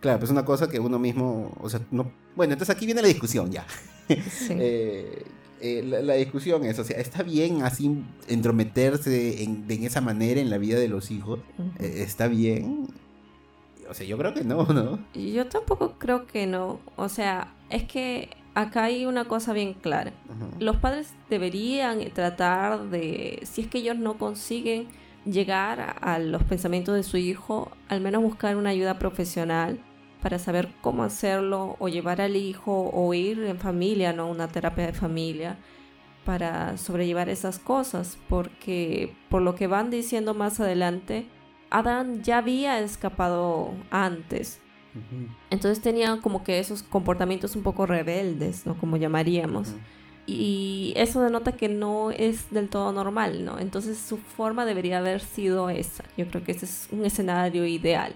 [0.00, 2.12] Claro, pues es una cosa que uno mismo, o sea, no...
[2.36, 3.64] Bueno, entonces aquí viene la discusión ya.
[4.06, 4.16] Sí.
[4.50, 5.24] eh,
[5.62, 10.58] eh, la, discusión es, o sea, ¿está bien así entrometerse en, esa manera en la
[10.58, 11.38] vida de los hijos?
[11.78, 12.88] Eh, ¿Está bien?
[13.88, 14.98] O sea, yo creo que no, ¿no?
[15.14, 16.80] Yo tampoco creo que no.
[16.96, 20.12] O sea, es que acá hay una cosa bien clara.
[20.58, 24.88] Los padres deberían tratar de, si es que ellos no consiguen
[25.24, 29.78] llegar a los pensamientos de su hijo, al menos buscar una ayuda profesional
[30.22, 34.30] para saber cómo hacerlo o llevar al hijo o ir en familia, ¿no?
[34.30, 35.58] Una terapia de familia
[36.24, 41.26] para sobrellevar esas cosas, porque por lo que van diciendo más adelante,
[41.70, 44.60] Adán ya había escapado antes.
[45.50, 48.76] Entonces tenía como que esos comportamientos un poco rebeldes, ¿no?
[48.78, 49.74] Como llamaríamos.
[50.26, 53.58] Y eso denota que no es del todo normal, ¿no?
[53.58, 56.04] Entonces su forma debería haber sido esa.
[56.16, 58.14] Yo creo que ese es un escenario ideal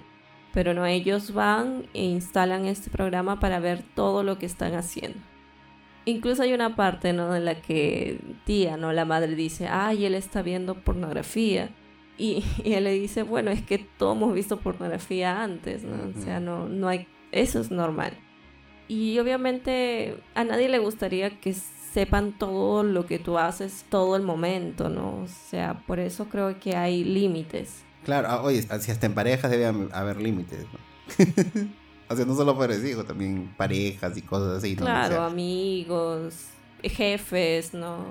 [0.56, 5.18] pero no ellos van e instalan este programa para ver todo lo que están haciendo.
[6.06, 7.36] Incluso hay una parte ¿no?
[7.36, 8.90] en la que tía, ¿no?
[8.94, 11.68] la madre dice, ay, él está viendo pornografía.
[12.16, 15.96] Y, él le dice, bueno, es que todos hemos visto pornografía antes, ¿no?
[16.18, 18.14] O sea, no, no hay, eso es normal.
[18.88, 24.22] Y obviamente a nadie le gustaría que sepan todo lo que tú haces todo el
[24.22, 25.20] momento, ¿no?
[25.22, 27.85] O sea, por eso creo que hay límites.
[28.06, 30.64] Claro, ah, oye, si hasta en parejas debe haber límites,
[32.08, 34.76] o sea, no solo para hijos, también parejas y cosas así.
[34.76, 36.46] Claro, amigos,
[36.84, 38.06] jefes, ¿no?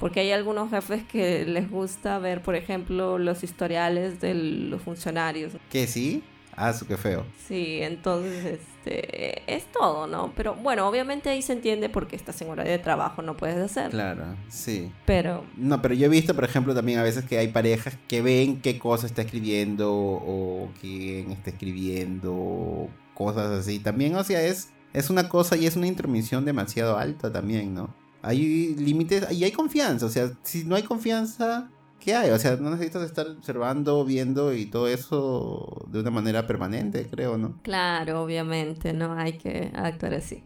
[0.00, 5.52] Porque hay algunos jefes que les gusta ver, por ejemplo, los historiales de los funcionarios.
[5.70, 6.24] ¿Que sí?
[6.60, 7.24] Ah, su qué feo.
[7.46, 10.32] Sí, entonces este es todo, ¿no?
[10.34, 13.90] Pero bueno, obviamente ahí se entiende porque estás en hora de trabajo, no puedes hacer.
[13.90, 14.90] Claro, sí.
[15.06, 18.22] Pero no, pero yo he visto, por ejemplo, también a veces que hay parejas que
[18.22, 23.78] ven qué cosa está escribiendo o quién está escribiendo, cosas así.
[23.78, 27.94] También, o sea, es es una cosa y es una intromisión demasiado alta también, ¿no?
[28.22, 32.30] Hay límites y hay confianza, o sea, si no hay confianza, ¿qué hay?
[32.30, 37.38] O sea, no necesitas estar observando, viendo y todo eso de una manera permanente, creo,
[37.38, 37.58] ¿no?
[37.62, 40.42] Claro, obviamente, no hay que actuar así.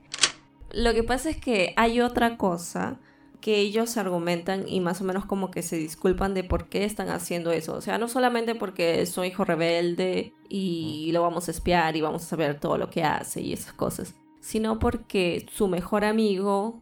[0.72, 2.98] Lo que pasa es que hay otra cosa
[3.42, 7.08] que ellos argumentan y más o menos como que se disculpan de por qué están
[7.10, 7.74] haciendo eso.
[7.74, 12.00] O sea, no solamente porque es un hijo rebelde y lo vamos a espiar y
[12.00, 16.80] vamos a saber todo lo que hace y esas cosas, sino porque su mejor amigo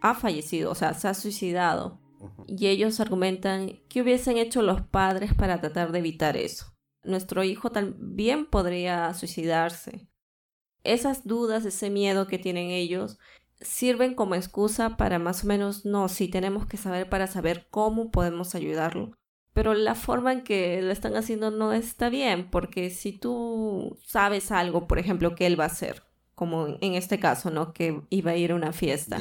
[0.00, 2.01] ha fallecido, o sea, se ha suicidado
[2.46, 6.74] y ellos argumentan qué hubiesen hecho los padres para tratar de evitar eso.
[7.04, 10.08] Nuestro hijo también podría suicidarse.
[10.84, 13.18] Esas dudas, ese miedo que tienen ellos,
[13.60, 18.10] sirven como excusa para más o menos, no, sí tenemos que saber para saber cómo
[18.10, 19.12] podemos ayudarlo.
[19.52, 24.50] Pero la forma en que lo están haciendo no está bien, porque si tú sabes
[24.50, 26.02] algo, por ejemplo, que él va a hacer,
[26.34, 27.72] como en este caso, ¿no?
[27.72, 29.18] Que iba a ir a una fiesta.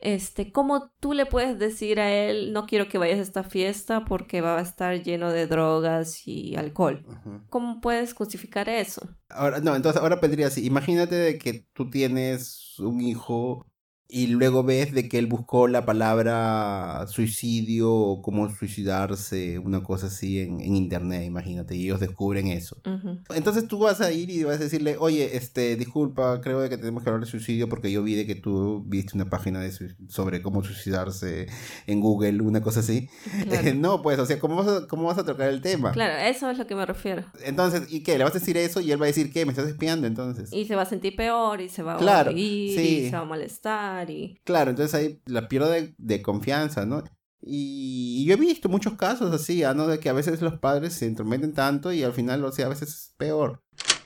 [0.00, 4.04] Este, ¿cómo tú le puedes decir a él, no quiero que vayas a esta fiesta
[4.04, 7.04] porque va a estar lleno de drogas y alcohol?
[7.48, 9.08] ¿Cómo puedes justificar eso?
[9.28, 13.67] Ahora, no, entonces ahora pediría así, imagínate de que tú tienes un hijo
[14.10, 20.06] y luego ves de que él buscó la palabra suicidio o cómo suicidarse, una cosa
[20.06, 22.80] así en, internet, imagínate, y ellos descubren eso.
[23.34, 27.02] Entonces tú vas a ir y vas a decirle, oye, este, disculpa, creo que tenemos
[27.02, 29.72] que hablar de suicidio porque yo vi de que tú viste una página de
[30.08, 31.46] sobre cómo suicidarse
[31.86, 33.10] en Google, una cosa así.
[33.76, 35.92] no, pues, o sea, ¿cómo vas, a, ¿cómo vas a tocar el tema?
[35.92, 37.24] Claro, eso es lo que me refiero.
[37.44, 38.16] Entonces, ¿y qué?
[38.16, 39.44] ¿Le vas a decir eso y él va a decir, ¿qué?
[39.44, 40.50] ¿Me estás espiando entonces?
[40.50, 42.74] Y se va a sentir peor y se va a claro, y
[43.10, 43.97] se va a molestar
[44.44, 47.04] Claro, entonces ahí la pierdo de, confianza, ¿no?
[47.40, 49.86] Y, yo he visto muchos casos así, ¿no?
[49.86, 52.70] De que a veces los padres se entrometen tanto y al final, o sea, a
[52.70, 53.62] veces es peor.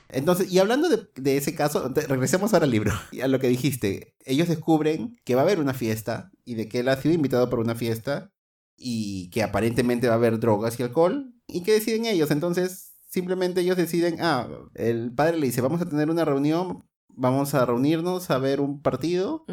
[0.09, 2.91] Entonces, y hablando de, ese caso, regresemos ahora al libro,
[3.23, 4.15] a lo que dijiste.
[4.25, 7.49] Ellos descubren que va a haber una fiesta y de que él ha sido invitado
[7.49, 8.31] por una fiesta
[8.77, 11.33] y que aparentemente va a haber drogas y alcohol.
[11.47, 12.31] ¿Y qué deciden ellos?
[12.31, 16.83] Entonces, simplemente ellos deciden, ah, el padre le dice, vamos a tener una reunión
[17.15, 19.45] vamos a reunirnos a ver un partido.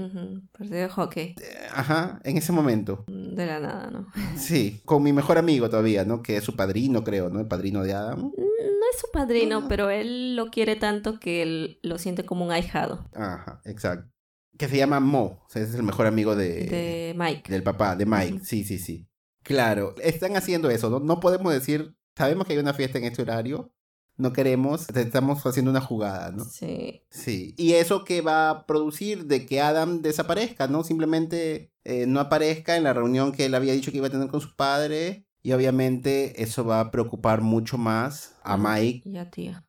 [0.53, 1.35] Partido de hockey.
[1.73, 3.05] Ajá, en ese momento.
[3.07, 4.07] De la nada, ¿no?
[4.37, 6.23] Sí, con mi mejor amigo todavía, ¿no?
[6.23, 7.41] Que es su padrino, creo, ¿no?
[7.41, 8.19] El padrino de Adam.
[8.19, 12.45] Mm, no es su padrino, pero él lo quiere tanto que él lo siente como
[12.45, 13.09] un ahijado.
[13.15, 14.11] Ajá, exacto.
[14.59, 16.67] Que se llama Mo, o sea, ese es el mejor amigo de...
[16.67, 17.51] De Mike.
[17.51, 19.09] Del papá, de Mike, sí, sí, sí.
[19.43, 21.01] Claro, están haciendo eso, ¿no?
[21.01, 23.73] No podemos decir, sabemos que hay una fiesta en este horario,
[24.21, 26.45] no queremos, estamos haciendo una jugada, ¿no?
[26.45, 27.03] Sí.
[27.11, 27.55] Sí.
[27.57, 30.85] Y eso que va a producir de que Adam desaparezca, ¿no?
[30.85, 34.29] Simplemente eh, no aparezca en la reunión que él había dicho que iba a tener
[34.29, 35.27] con su padre.
[35.43, 39.09] Y obviamente eso va a preocupar mucho más a Mike.
[39.09, 39.65] Y a tía.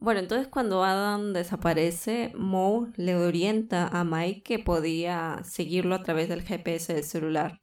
[0.00, 6.28] Bueno, entonces cuando Adam desaparece, Mo le orienta a Mike que podía seguirlo a través
[6.28, 7.60] del GPS del celular.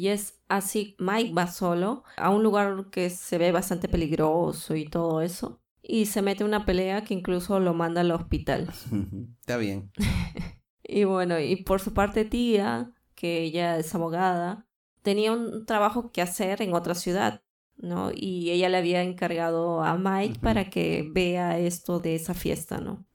[0.00, 4.86] Y es así, Mike va solo a un lugar que se ve bastante peligroso y
[4.86, 5.60] todo eso.
[5.82, 8.70] Y se mete una pelea que incluso lo manda al hospital.
[9.40, 9.92] Está bien.
[10.82, 14.66] y bueno, y por su parte tía, que ella es abogada,
[15.02, 17.42] tenía un trabajo que hacer en otra ciudad
[17.76, 18.10] ¿no?
[18.14, 23.06] Y ella le había encargado a Mike para que vea esto de esa fiesta, ¿no?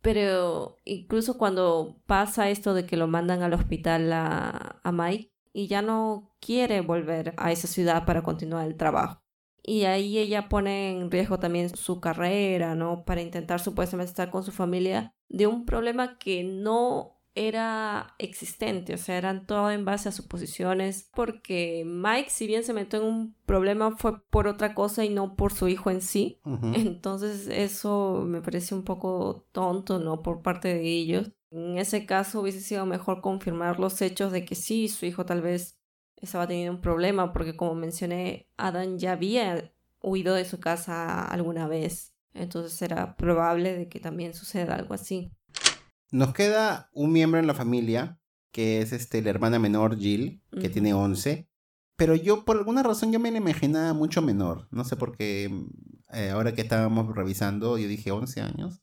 [0.00, 5.66] Pero incluso cuando pasa esto de que lo mandan al hospital a, a Mike y
[5.66, 9.22] ya no quiere volver a esa ciudad para continuar el trabajo.
[9.62, 13.04] Y ahí ella pone en riesgo también su carrera, ¿no?
[13.04, 18.98] Para intentar supuestamente estar con su familia de un problema que no era existente, o
[18.98, 23.36] sea, eran todo en base a suposiciones, porque Mike, si bien se metió en un
[23.46, 26.40] problema, fue por otra cosa y no por su hijo en sí.
[26.74, 30.22] Entonces eso me parece un poco tonto, ¿no?
[30.22, 31.30] Por parte de ellos.
[31.50, 35.42] En ese caso hubiese sido mejor confirmar los hechos de que sí, su hijo tal
[35.42, 35.76] vez
[36.16, 41.66] estaba teniendo un problema, porque como mencioné, Adam ya había huido de su casa alguna
[41.66, 42.14] vez.
[42.34, 45.32] Entonces era probable de que también suceda algo así.
[46.12, 48.20] Nos queda un miembro en la familia,
[48.52, 51.48] que es este, la hermana menor Jill, que tiene 11.
[51.96, 54.68] Pero yo, por alguna razón, yo me la imaginaba mucho menor.
[54.70, 55.50] No sé por qué,
[56.12, 58.82] eh, ahora que estábamos revisando, yo dije 11 años.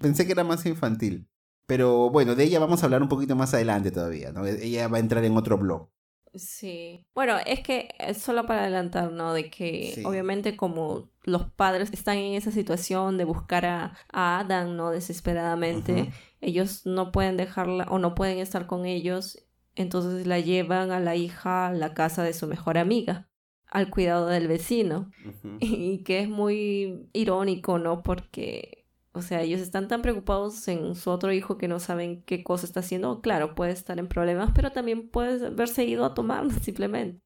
[0.00, 1.28] Pensé que era más infantil.
[1.66, 4.46] Pero bueno, de ella vamos a hablar un poquito más adelante todavía, ¿no?
[4.46, 5.88] Ella va a entrar en otro blog.
[6.34, 7.06] Sí.
[7.14, 9.32] Bueno, es que solo para adelantar, ¿no?
[9.32, 14.90] De que obviamente como los padres están en esa situación de buscar a, Adam, ¿no?
[14.90, 19.46] Desesperadamente, ellos no pueden dejarla o no pueden estar con ellos,
[19.76, 23.28] entonces la llevan a la hija a la casa de su mejor amiga
[23.74, 25.10] al cuidado del vecino.
[25.60, 28.02] Y que es muy irónico, ¿no?
[28.02, 28.83] Porque
[29.14, 32.66] o sea, ellos están tan preocupados en su otro hijo que no saben qué cosa
[32.66, 33.20] está haciendo.
[33.20, 37.24] Claro, puede estar en problemas, pero también puede haberse ido a tomar simplemente.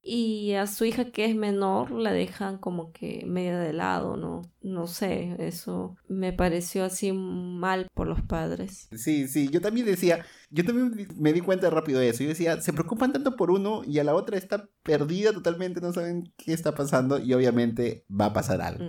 [0.00, 4.42] Y a su hija que es menor la dejan como que media de lado, ¿no?
[4.62, 8.88] No sé, eso me pareció así mal por los padres.
[8.92, 12.22] Sí, sí, yo también decía, yo también me di cuenta rápido de eso.
[12.22, 15.92] Yo decía, se preocupan tanto por uno y a la otra está perdida totalmente, no
[15.92, 18.84] saben qué está pasando y obviamente va a pasar algo.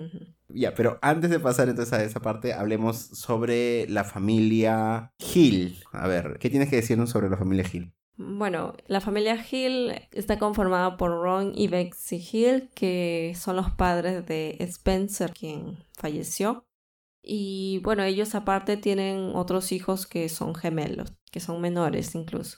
[0.60, 5.82] Ya, pero antes de pasar entonces a esa parte, hablemos sobre la familia Hill.
[5.94, 7.94] A ver, ¿qué tienes que decirnos sobre la familia Hill?
[8.18, 14.26] Bueno, la familia Hill está conformada por Ron y Betsy Hill, que son los padres
[14.26, 16.66] de Spencer, quien falleció.
[17.24, 22.58] Y bueno, ellos aparte tienen otros hijos que son gemelos, que son menores incluso.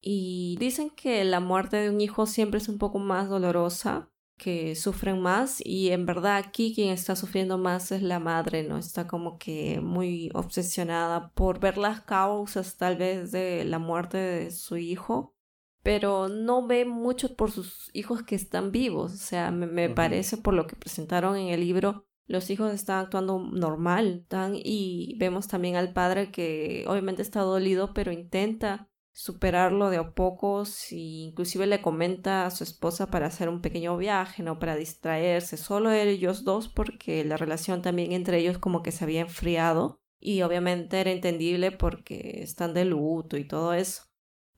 [0.00, 4.11] Y dicen que la muerte de un hijo siempre es un poco más dolorosa
[4.42, 8.76] que sufren más y en verdad aquí quien está sufriendo más es la madre, ¿no?
[8.76, 14.50] Está como que muy obsesionada por ver las causas tal vez de la muerte de
[14.50, 15.36] su hijo,
[15.84, 20.54] pero no ve mucho por sus hijos que están vivos, o sea, me, parece por
[20.54, 25.76] lo que presentaron en el libro, los hijos están actuando normal, están, y vemos también
[25.76, 31.82] al padre que obviamente está dolido, pero intenta superarlo de a pocos y inclusive le
[31.82, 34.58] comenta a su esposa para hacer un pequeño viaje, ¿no?
[34.58, 39.20] Para distraerse, solo ellos dos porque la relación también entre ellos como que se había
[39.20, 44.04] enfriado y obviamente era entendible porque están de luto y todo eso.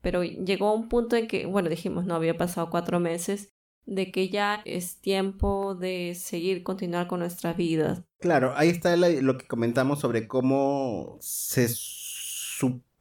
[0.01, 4.29] Pero llegó un punto en que, bueno, dijimos, no había pasado cuatro meses, de que
[4.29, 8.05] ya es tiempo de seguir, continuar con nuestra vida.
[8.19, 11.67] Claro, ahí está lo que comentamos sobre cómo se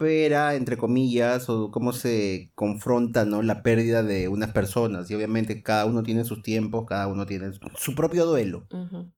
[0.05, 3.43] supera, entre comillas, o cómo se confronta, ¿no?
[3.43, 5.11] La pérdida de unas personas.
[5.11, 8.67] Y obviamente cada uno tiene sus tiempos, cada uno tiene su propio duelo.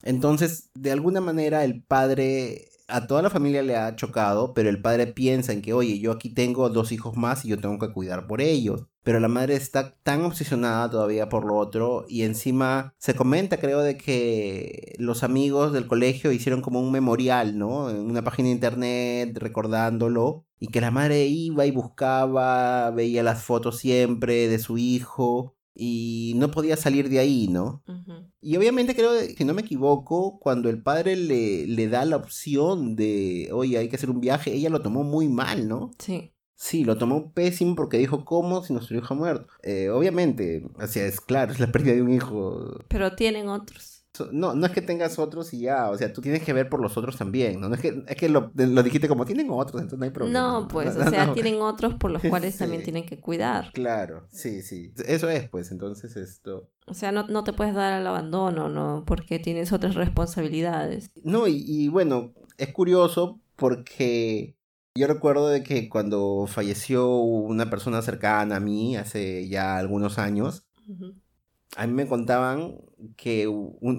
[0.03, 4.81] Entonces, de alguna manera, el padre a toda la familia le ha chocado, pero el
[4.81, 7.93] padre piensa en que, oye, yo aquí tengo dos hijos más y yo tengo que
[7.93, 8.87] cuidar por ellos.
[9.03, 13.81] Pero la madre está tan obsesionada todavía por lo otro y encima se comenta, creo,
[13.81, 17.91] de que los amigos del colegio hicieron como un memorial, ¿no?
[17.91, 23.43] En una página de internet recordándolo y que la madre iba y buscaba, veía las
[23.43, 27.83] fotos siempre de su hijo y no podía salir de ahí, ¿no?
[28.47, 32.95] Y obviamente creo, que no me equivoco, cuando el padre le, le da la opción
[32.95, 35.91] de, oye, hay que hacer un viaje, ella lo tomó muy mal, ¿no?
[35.99, 36.33] Sí.
[36.55, 39.49] Sí, lo tomó pésimo porque dijo, ¿cómo si nuestro hijo ha muerto?
[39.65, 42.85] Eh, obviamente, o sea, es claro, es la pérdida de un hijo.
[42.87, 43.96] Pero tienen otros.
[44.33, 46.81] No, no es que tengas otros y ya, o sea, tú tienes que ver por
[46.81, 47.69] los otros también, ¿no?
[47.69, 50.41] no es que, es que lo, lo, dijiste como tienen otros, entonces no hay problema.
[50.41, 53.73] No, pues, o sea, tienen otros por los cuales también tienen que cuidar.
[53.73, 54.93] Claro, sí, sí.
[55.07, 56.69] Eso es, pues, entonces esto...
[56.87, 59.05] O sea, no, no te puedes dar al abandono, ¿no?
[59.07, 61.11] Porque tienes otras responsabilidades.
[61.25, 64.57] No, y, y bueno, es curioso porque
[64.97, 70.67] yo recuerdo de que cuando falleció una persona cercana a mí hace ya algunos años,
[71.75, 72.79] a mí me contaban
[73.17, 73.51] que,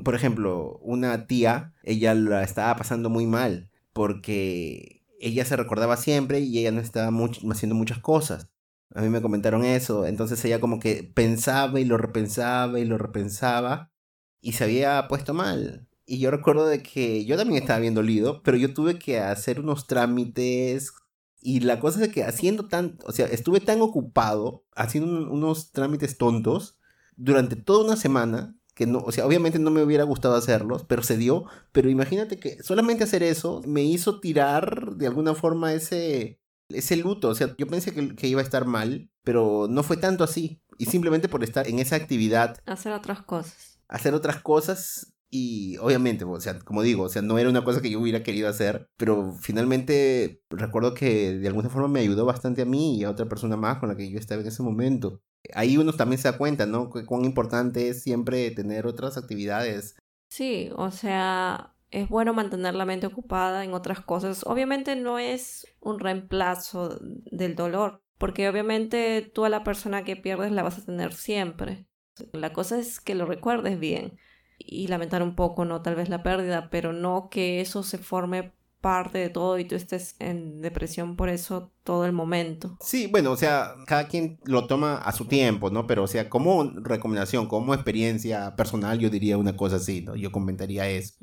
[0.04, 6.40] por ejemplo, una tía, ella la estaba pasando muy mal porque ella se recordaba siempre
[6.40, 7.12] y ella no estaba
[7.52, 8.50] haciendo muchas cosas.
[8.94, 12.98] A mí me comentaron eso, entonces ella como que pensaba y lo repensaba y lo
[12.98, 13.92] repensaba
[14.40, 15.88] y se había puesto mal.
[16.06, 19.60] Y yo recuerdo de que yo también estaba bien dolido, pero yo tuve que hacer
[19.60, 20.94] unos trámites
[21.42, 26.18] y la cosa es que haciendo tan, o sea, estuve tan ocupado haciendo unos trámites
[26.18, 26.77] tontos
[27.18, 31.02] durante toda una semana, que no, o sea, obviamente no me hubiera gustado hacerlos, pero
[31.04, 36.40] se dio, pero imagínate que solamente hacer eso me hizo tirar de alguna forma ese,
[36.70, 39.98] ese luto, o sea, yo pensé que, que iba a estar mal, pero no fue
[39.98, 42.58] tanto así, y simplemente por estar en esa actividad.
[42.68, 43.80] Hacer otras cosas.
[43.88, 47.82] Hacer otras cosas y obviamente, o sea, como digo, o sea, no era una cosa
[47.82, 52.62] que yo hubiera querido hacer, pero finalmente recuerdo que de alguna forma me ayudó bastante
[52.62, 55.22] a mí y a otra persona más con la que yo estaba en ese momento
[55.54, 56.90] ahí uno también se da cuenta, ¿no?
[56.90, 59.96] Cuán importante es siempre tener otras actividades.
[60.30, 64.46] Sí, o sea, es bueno mantener la mente ocupada en otras cosas.
[64.46, 70.52] Obviamente no es un reemplazo del dolor, porque obviamente tú a la persona que pierdes
[70.52, 71.88] la vas a tener siempre.
[72.34, 74.18] La cosa es que lo recuerdes bien
[74.58, 75.82] y lamentar un poco, ¿no?
[75.82, 79.76] Tal vez la pérdida, pero no que eso se forme parte de todo y tú
[79.76, 82.78] estés en depresión por eso todo el momento.
[82.82, 85.88] Sí, bueno, o sea, cada quien lo toma a su tiempo, ¿no?
[85.88, 90.16] Pero, o sea, como recomendación, como experiencia personal, yo diría una cosa así, ¿no?
[90.18, 91.14] Yo comentaría eso.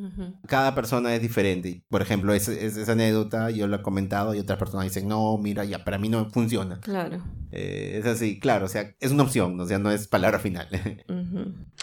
[0.46, 1.84] Cada persona es diferente.
[1.90, 5.66] Por ejemplo, esa, esa anécdota yo la he comentado y otras personas dicen, no, mira,
[5.66, 6.80] ya para mí no funciona.
[6.80, 7.22] Claro.
[7.52, 10.68] Eh, es así, claro, o sea, es una opción, o sea, no es palabra final.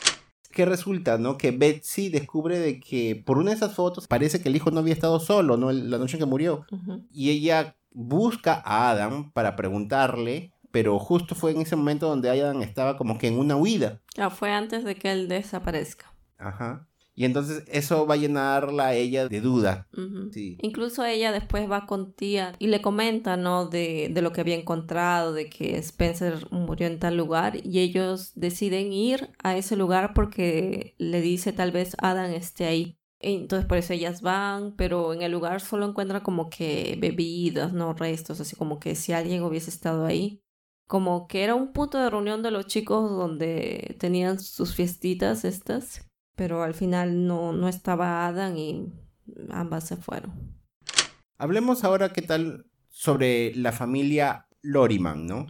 [0.51, 1.37] que resulta, ¿no?
[1.37, 4.79] Que Betsy descubre de que por una de esas fotos parece que el hijo no
[4.79, 5.71] había estado solo, ¿no?
[5.71, 6.65] La noche que murió.
[7.11, 12.61] Y ella busca a Adam para preguntarle, pero justo fue en ese momento donde Adam
[12.61, 14.01] estaba como que en una huida.
[14.17, 16.13] Ah, fue antes de que él desaparezca.
[16.37, 16.87] Ajá.
[17.13, 19.87] Y entonces eso va a llenarla a ella de duda.
[20.61, 23.65] Incluso ella después va con tía y le comenta, ¿no?
[23.65, 28.31] De, de, lo que había encontrado, de que Spencer murió en tal lugar y ellos
[28.35, 32.97] deciden ir a ese lugar porque le dice tal vez Adam esté ahí.
[33.19, 37.93] Entonces por eso ellas van, pero en el lugar solo encuentran como que bebidas, no
[37.93, 40.41] restos, así como que si alguien hubiese estado ahí.
[40.87, 46.10] Como que era un punto de reunión de los chicos donde tenían sus fiestitas estas
[46.41, 48.91] pero al final no, no estaba Adam y
[49.51, 50.57] ambas se fueron.
[51.37, 55.45] Hablemos ahora qué tal sobre la familia Loriman, ¿no?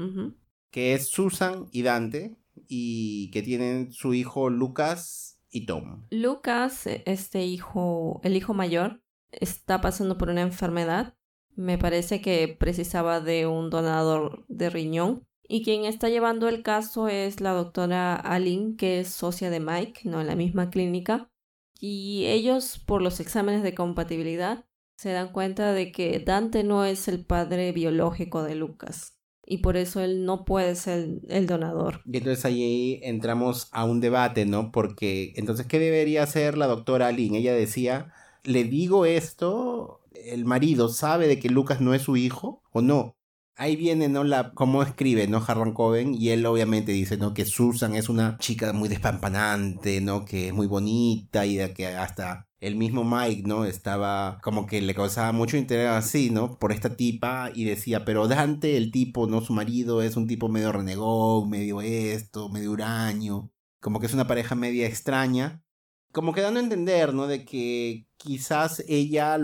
[0.70, 2.36] Que es Susan y Dante
[2.68, 6.08] y que tienen su hijo Lucas y Tom.
[6.10, 11.16] Lucas, este hijo, el hijo mayor, está pasando por una enfermedad.
[11.56, 17.10] Me parece que precisaba de un donador de riñón y quien está llevando el caso
[17.10, 21.30] es la doctora Aline, que es socia de Mike, no en la misma clínica.
[21.78, 24.64] Y ellos, por los exámenes de compatibilidad,
[24.96, 29.20] se dan cuenta de que Dante no es el padre biológico de Lucas.
[29.46, 32.00] Y por eso él no puede ser el donador.
[32.06, 34.72] Y entonces ahí entramos a un debate, ¿no?
[34.72, 37.40] Porque entonces, ¿qué debería hacer la doctora Aline?
[37.40, 38.14] Ella decía,
[38.46, 40.00] ¿le digo esto?
[40.14, 43.18] ¿El marido sabe de que Lucas no es su hijo o no?
[43.62, 44.24] Ahí viene, ¿no?
[44.24, 45.44] La, cómo escribe, ¿no?
[45.46, 47.36] Harlan Coben, y él obviamente dice, ¿no?
[47.36, 50.26] Que Susan es una chica muy despampanante, ¿no?
[50.26, 53.66] Que es muy bonita y de que hasta el mismo Mike, ¿no?
[53.66, 56.58] Estaba como que le causaba mucho interés así, ¿no?
[56.58, 59.42] Por esta tipa y decía, pero Dante, el tipo, ¿no?
[59.42, 64.28] Su marido es un tipo medio renegón, medio esto, medio huraño, como que es una
[64.28, 65.64] pareja media extraña
[66.12, 67.28] como que dando a entender, ¿no?
[67.28, 69.38] De que quizás ella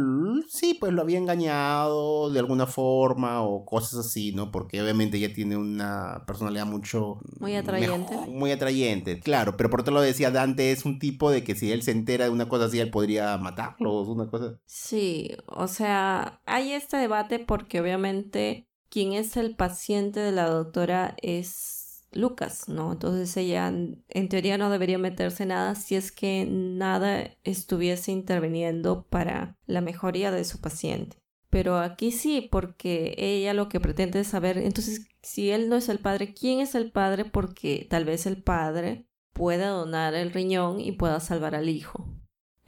[0.50, 4.52] sí, pues lo había engañado de alguna forma o cosas así, ¿no?
[4.52, 7.20] Porque obviamente ella tiene una personalidad mucho...
[7.40, 8.16] Muy atrayente.
[8.28, 9.58] muy atrayente, claro.
[9.58, 12.26] Pero por otro lado decía, Dante es un tipo de que si él se entera
[12.26, 14.60] de una cosa así, él podría matarlo, una cosa...
[14.66, 21.16] Sí, o sea, hay este debate porque obviamente quien es el paciente de la doctora
[21.22, 21.77] es
[22.12, 22.94] Lucas, ¿no?
[22.94, 29.58] Entonces ella en teoría no debería meterse nada si es que nada estuviese interviniendo para
[29.66, 31.18] la mejoría de su paciente.
[31.50, 35.90] Pero aquí sí, porque ella lo que pretende es saber, entonces, si él no es
[35.90, 37.26] el padre, ¿quién es el padre?
[37.26, 42.06] Porque tal vez el padre pueda donar el riñón y pueda salvar al hijo.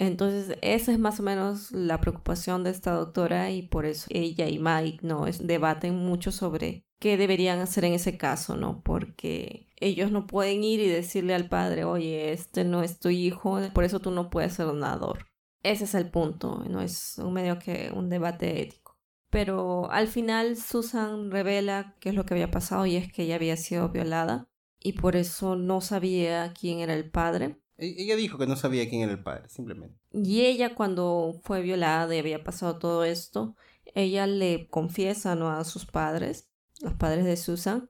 [0.02, 4.48] Entonces, esa es más o menos la preocupación de esta doctora y por eso ella
[4.48, 8.82] y Mike no debaten mucho sobre qué deberían hacer en ese caso, ¿no?
[8.82, 13.60] Porque ellos no pueden ir y decirle al padre, oye, este no es tu hijo,
[13.74, 15.26] por eso tú no puedes ser donador.
[15.64, 18.98] Ese es el punto, no es un medio que un debate ético.
[19.30, 23.36] Pero al final Susan revela qué es lo que había pasado y es que ella
[23.36, 24.48] había sido violada
[24.80, 27.60] y por eso no sabía quién era el padre.
[27.80, 29.98] E-, ella dijo que no sabía quién era el padre, simplemente.
[30.12, 33.56] Y ella cuando fue violada y había pasado todo esto,
[33.96, 35.50] ella le confiesa ¿no?
[35.50, 36.50] a sus padres,
[36.82, 37.90] los padres de Susan,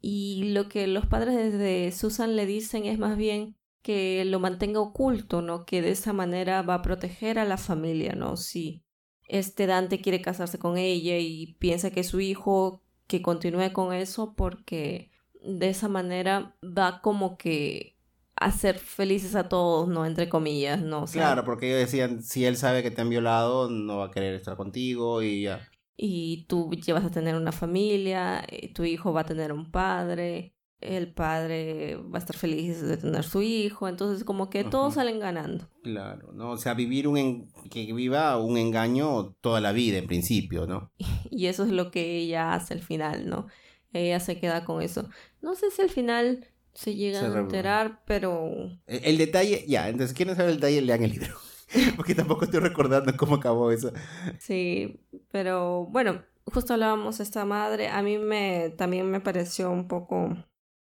[0.00, 4.80] y lo que los padres de Susan le dicen es más bien que lo mantenga
[4.80, 5.64] oculto, ¿no?
[5.64, 8.36] Que de esa manera va a proteger a la familia, ¿no?
[8.36, 8.84] Si
[9.26, 13.92] este Dante quiere casarse con ella y piensa que es su hijo, que continúe con
[13.92, 15.10] eso porque
[15.42, 17.97] de esa manera va como que
[18.40, 20.06] hacer felices a todos, ¿no?
[20.06, 21.04] Entre comillas, ¿no?
[21.06, 24.34] claro, porque ellos decían, si él sabe que te han violado, no va a querer
[24.34, 25.60] estar contigo y ya.
[25.96, 30.54] Y tú llevas a tener una familia, eh, tu hijo va a tener un padre,
[30.80, 35.18] el padre va a estar feliz de tener su hijo, entonces como que todos salen
[35.18, 35.68] ganando.
[35.82, 36.52] Claro, ¿no?
[36.52, 40.92] O sea, vivir un que viva un engaño toda la vida en principio, ¿no?
[41.30, 43.46] y eso es lo que ella hace al final, ¿no?
[43.92, 45.08] Ella se queda con eso.
[45.40, 46.46] No sé si al final
[46.78, 48.52] se llega a enterar, pero...
[48.86, 51.34] El, el, detalle, ya, entonces quieren saber el detalle, lean el libro.
[51.96, 53.92] Porque tampoco estoy recordando cómo acabó eso.
[54.38, 55.00] Sí,
[55.32, 57.88] pero bueno, justo hablábamos de esta madre.
[57.88, 60.36] A mí me también me pareció un poco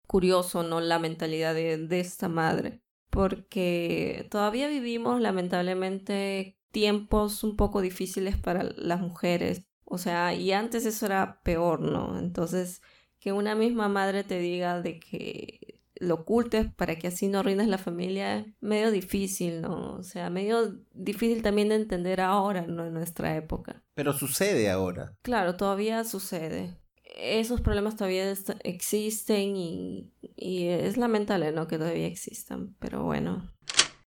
[0.06, 0.80] curioso, ¿no?
[0.80, 2.82] La mentalidad de, de esta madre.
[3.08, 9.64] Porque todavía vivimos, lamentablemente, tiempos un poco difíciles para las mujeres.
[9.84, 12.18] O sea, y antes eso era peor, ¿no?
[12.18, 12.82] Entonces,
[13.18, 15.65] que una misma madre te diga de que
[15.98, 19.96] lo ocultes para que así no arruines la familia, medio difícil, ¿no?
[19.96, 22.86] O sea, medio difícil también de entender ahora, ¿no?
[22.86, 23.82] En nuestra época.
[23.94, 25.16] Pero sucede ahora.
[25.22, 26.78] Claro, todavía sucede
[27.16, 28.32] esos problemas todavía
[28.62, 31.66] existen y, es lamentable, ¿no?
[31.66, 33.50] Que todavía existan, pero bueno.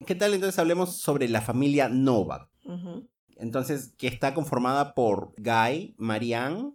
[0.06, 2.48] ¿Qué tal entonces hablemos sobre la familia Novak?
[3.36, 6.72] Entonces, que está conformada por Guy, Marianne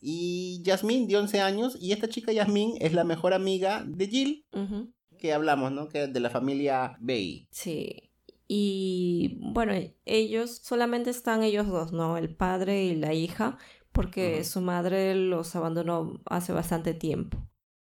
[0.00, 4.46] y Jasmine, de 11 años, y esta chica Jasmine es la mejor amiga de Jill,
[5.18, 5.88] que hablamos, ¿no?
[5.88, 7.48] Que es de la familia Bay.
[7.50, 8.10] Sí.
[8.48, 9.72] Y bueno,
[10.04, 12.16] ellos solamente están ellos dos, ¿no?
[12.16, 13.58] El padre y la hija
[13.96, 17.38] porque su madre los abandonó hace bastante tiempo.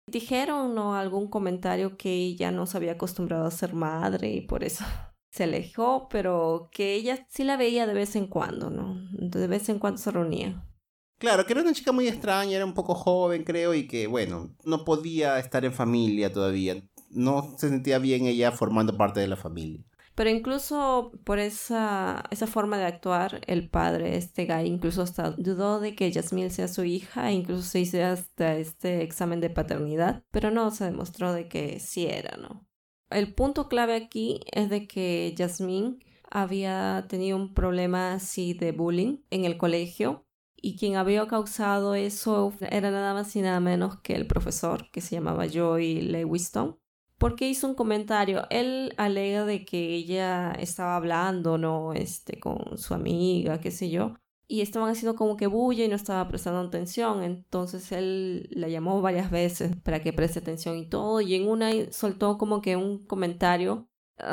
[0.06, 0.94] Dijeron ¿no?
[0.96, 4.86] algún comentario que ella no se había acostumbrado a ser madre y por eso
[5.30, 8.96] se alejó, pero que ella sí la veía de vez en cuando, ¿no?
[9.12, 10.64] De vez en cuando se reunía.
[11.18, 14.54] Claro, que era una chica muy extraña, era un poco joven, creo, y que, bueno,
[14.64, 16.80] no podía estar en familia todavía.
[17.10, 19.84] No se sentía bien ella formando parte de la familia.
[20.14, 25.80] Pero incluso por esa, esa forma de actuar, el padre, este guy, incluso hasta dudó
[25.80, 30.24] de que Jasmine sea su hija, e incluso se hizo hasta este examen de paternidad,
[30.30, 32.66] pero no se demostró de que sí era, ¿no?
[33.10, 35.98] El punto clave aquí es de que Jasmine
[36.30, 40.27] había tenido un problema así de bullying en el colegio
[40.60, 45.00] y quien había causado eso era nada más y nada menos que el profesor que
[45.00, 46.78] se llamaba Joy Lewiston
[47.18, 48.46] porque hizo un comentario.
[48.48, 51.92] Él alega de que ella estaba hablando, ¿no?
[51.92, 54.14] Este, con su amiga, qué sé yo.
[54.46, 57.22] Y estaban haciendo como que bulla y no estaba prestando atención.
[57.22, 61.20] Entonces él la llamó varias veces para que preste atención y todo.
[61.20, 63.87] Y en una soltó como que un comentario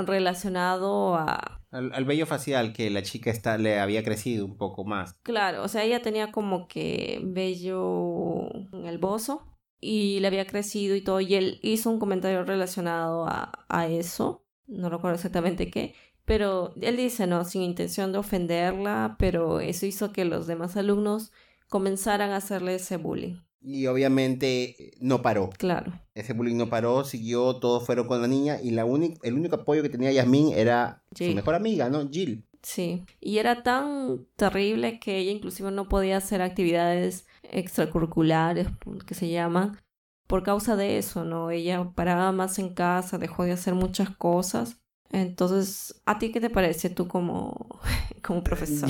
[0.05, 1.61] relacionado a...
[1.71, 5.15] Al, al, vello facial que la chica está, le había crecido un poco más.
[5.23, 9.45] Claro, o sea, ella tenía como que vello en el bozo
[9.79, 14.45] y le había crecido y todo, y él hizo un comentario relacionado a, a eso,
[14.67, 15.93] no recuerdo exactamente qué,
[16.25, 21.31] pero él dice, no, sin intención de ofenderla, pero eso hizo que los demás alumnos
[21.69, 23.44] comenzaran a hacerle ese bullying.
[23.65, 25.49] Y obviamente eh, no paró.
[25.57, 25.99] Claro.
[26.13, 28.83] Ese bullying no paró, siguió, todos fueron con la niña y la
[29.23, 32.07] el único apoyo que tenía Yasmín era su mejor amiga, ¿no?
[32.09, 32.45] Jill.
[32.61, 38.67] Sí, y era tan terrible que ella inclusive no podía hacer actividades extracurriculares,
[39.05, 39.77] que se llaman,
[40.25, 41.51] por causa de eso, ¿no?
[41.51, 44.81] Ella paraba más en casa, dejó de hacer muchas cosas.
[45.11, 47.79] Entonces, ¿a ti qué te parece tú como,
[48.23, 48.89] como profesor?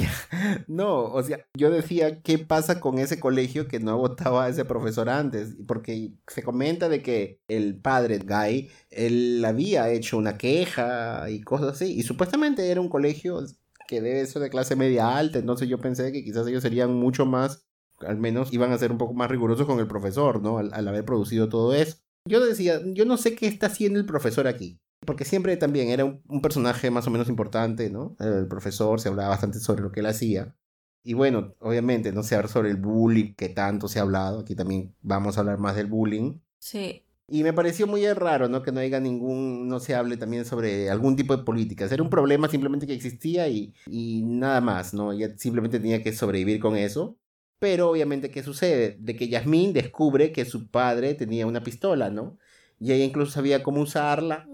[0.67, 4.65] No, o sea, yo decía, ¿qué pasa con ese colegio que no votaba a ese
[4.65, 5.55] profesor antes?
[5.67, 11.73] Porque se comenta de que el padre, Guy, él había hecho una queja y cosas
[11.73, 11.93] así.
[11.93, 13.41] Y supuestamente era un colegio
[13.87, 17.25] que debe ser de clase media alta, entonces yo pensé que quizás ellos serían mucho
[17.25, 17.65] más,
[17.99, 20.57] al menos iban a ser un poco más rigurosos con el profesor, ¿no?
[20.57, 21.97] Al, haber producido todo eso.
[22.27, 24.79] Yo decía, yo no sé qué está haciendo el profesor aquí.
[25.01, 28.15] Porque siempre también era un, un personaje más o menos importante, ¿no?
[28.19, 30.55] El profesor se hablaba bastante sobre lo que él hacía.
[31.03, 34.39] Y bueno, obviamente no se habla sobre el bullying que tanto se ha hablado.
[34.39, 36.39] Aquí también vamos a hablar más del bullying.
[36.57, 37.03] Sí.
[37.27, 38.63] Y me pareció muy raro, ¿no?
[38.63, 41.91] Que no haya ningún, no se hable también sobre algún tipo de políticas.
[41.91, 45.11] Era un problema simplemente que existía y, y nada más, ¿no?
[45.11, 47.19] Ella simplemente tenía que sobrevivir con eso.
[47.59, 48.97] Pero obviamente, ¿qué sucede?
[48.99, 52.37] De que Yasmín descubre que su padre tenía una pistola, ¿no?
[52.85, 54.47] Y ella incluso sabía cómo usarla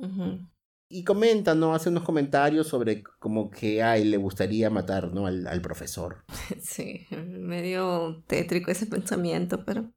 [0.87, 1.73] y comenta, ¿no?
[1.73, 5.25] Hace unos comentarios sobre como que a él le gustaría matar, ¿no?
[5.25, 6.23] Al, profesor.
[6.61, 9.91] Sí, medio tétrico ese pensamiento, pero...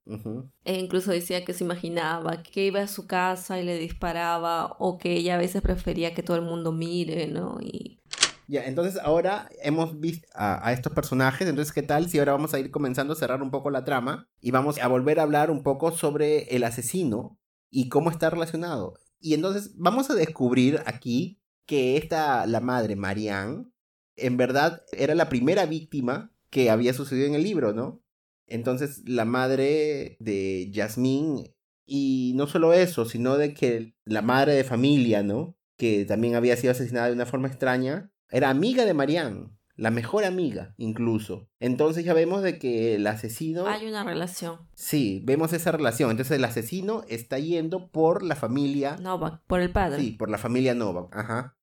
[0.65, 4.99] E incluso decía que se imaginaba que iba a su casa y le disparaba o
[4.99, 7.59] que ella a veces prefería que todo el mundo mire, ¿no?
[7.61, 8.01] Y...
[8.49, 12.53] Ya, entonces ahora hemos visto a, a, estos personajes, entonces ¿qué tal si ahora vamos
[12.53, 15.51] a ir comenzando a cerrar un poco la trama y vamos a volver a hablar
[15.51, 17.39] un poco sobre el asesino
[17.75, 18.95] y cómo está relacionado?
[19.19, 23.67] Y entonces vamos a descubrir aquí que esta, la madre, Marianne,
[24.17, 28.01] en verdad era la primera víctima que había sucedido en el libro, ¿no?
[28.47, 31.53] Entonces la madre de Jasmine,
[31.85, 35.57] y no solo eso, sino de que la madre de familia, ¿no?
[35.77, 40.25] Que también había sido asesinada de una forma extraña, era amiga de Marianne la mejor
[40.25, 41.49] amiga incluso.
[41.61, 43.67] Entonces ya vemos de que el asesino...
[43.67, 44.59] Hay una relación.
[44.75, 46.11] Sí, vemos esa relación.
[46.11, 48.97] Entonces el asesino está yendo por la familia...
[49.01, 50.01] Novak, por el padre.
[50.01, 51.15] Sí, por la familia Novak.
[51.17, 51.57] Ajá.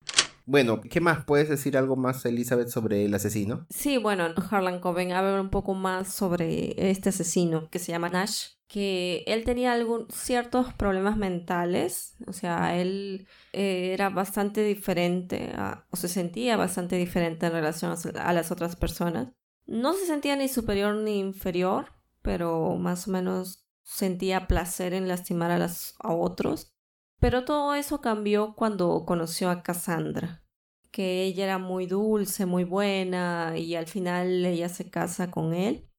[0.46, 1.24] Bueno, ¿qué más?
[1.24, 3.68] ¿Puedes decir algo más, Elizabeth, sobre el asesino?
[3.70, 8.10] Sí, bueno, Harlan Coben, a ver un poco más sobre este asesino que se llama
[8.10, 15.52] Nash, que él tenía algún, ciertos problemas mentales, o sea, él eh, era bastante diferente,
[15.90, 19.34] o se sentía bastante diferente en relación a las otras personas.
[19.66, 21.88] No se sentía ni superior ni inferior,
[22.22, 26.74] pero más o menos sentía placer en lastimar a, las, a otros.
[27.20, 30.46] Pero todo eso cambió cuando conoció a Cassandra,
[30.92, 35.90] que ella era muy dulce, muy buena, y al final ella se casa con él.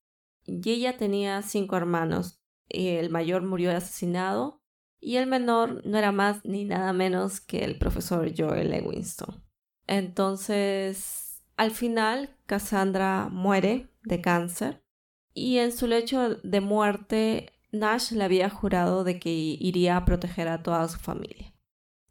[0.46, 2.41] Y ella tenía cinco hermanos.
[2.72, 4.62] El mayor murió asesinado
[5.00, 9.42] y el menor no era más ni nada menos que el profesor Joel Lewinston.
[9.86, 14.82] Entonces, al final, Cassandra muere de cáncer
[15.34, 20.48] y en su lecho de muerte Nash le había jurado de que iría a proteger
[20.48, 21.54] a toda su familia.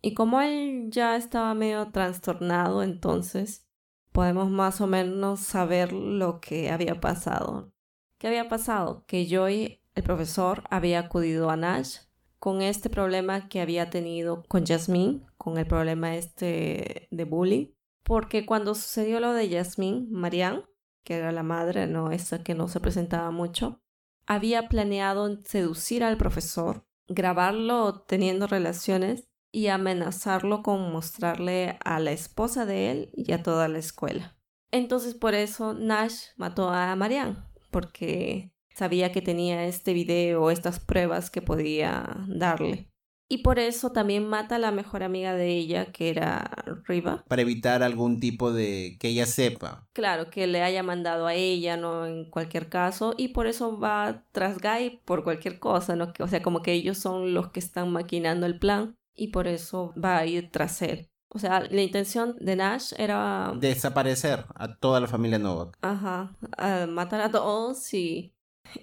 [0.01, 3.67] Y como él ya estaba medio trastornado, entonces
[4.11, 7.71] podemos más o menos saber lo que había pasado.
[8.17, 9.05] ¿Qué había pasado?
[9.05, 11.97] Que Joy, el profesor, había acudido a Nash
[12.39, 17.67] con este problema que había tenido con Jasmine, con el problema este de bullying,
[18.03, 20.63] porque cuando sucedió lo de Jasmine, Marianne,
[21.03, 23.81] que era la madre, no esa que no se presentaba mucho,
[24.25, 32.65] había planeado seducir al profesor, grabarlo teniendo relaciones y amenazarlo con mostrarle a la esposa
[32.65, 34.37] de él y a toda la escuela.
[34.71, 37.37] Entonces por eso Nash mató a Marianne,
[37.69, 42.91] porque sabía que tenía este video, estas pruebas que podía darle.
[43.31, 46.51] Y por eso también mata a la mejor amiga de ella, que era
[46.85, 47.23] Riva.
[47.29, 49.87] Para evitar algún tipo de que ella sepa.
[49.93, 52.05] Claro, que le haya mandado a ella, ¿no?
[52.05, 53.13] En cualquier caso.
[53.17, 56.11] Y por eso va tras Guy por cualquier cosa, ¿no?
[56.19, 58.97] O sea, como que ellos son los que están maquinando el plan.
[59.15, 61.07] Y por eso va a ir tras él.
[61.29, 63.53] O sea, la intención de Nash era...
[63.57, 65.77] Desaparecer a toda la familia Novak.
[65.81, 66.35] Ajá.
[66.89, 68.33] matar a todos y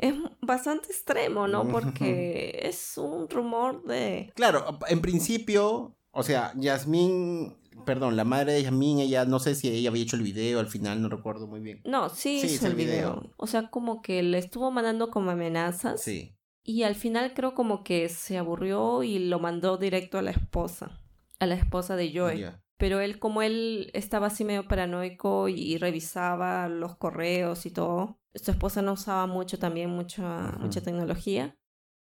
[0.00, 1.68] es bastante extremo, ¿no?
[1.68, 4.32] Porque es un rumor de...
[4.34, 9.68] Claro, en principio, o sea, Yasmín, perdón, la madre de Yasmín, ella, no sé si
[9.68, 11.80] ella había hecho el video al final, no recuerdo muy bien.
[11.84, 13.32] No, sí, hizo el video.
[13.36, 16.02] O sea, como que le estuvo mandando como amenazas.
[16.02, 16.34] Sí.
[16.64, 21.00] Y al final creo como que se aburrió y lo mandó directo a la esposa,
[21.38, 22.44] a la esposa de Joey.
[22.76, 28.50] Pero él, como él estaba así medio paranoico y revisaba los correos y todo, su
[28.50, 31.56] esposa no usaba mucho también, mucha, mucha tecnología.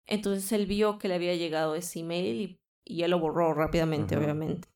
[0.06, 4.18] Entonces él vio que le había llegado ese email y, y él lo borró rápidamente,
[4.18, 4.70] obviamente.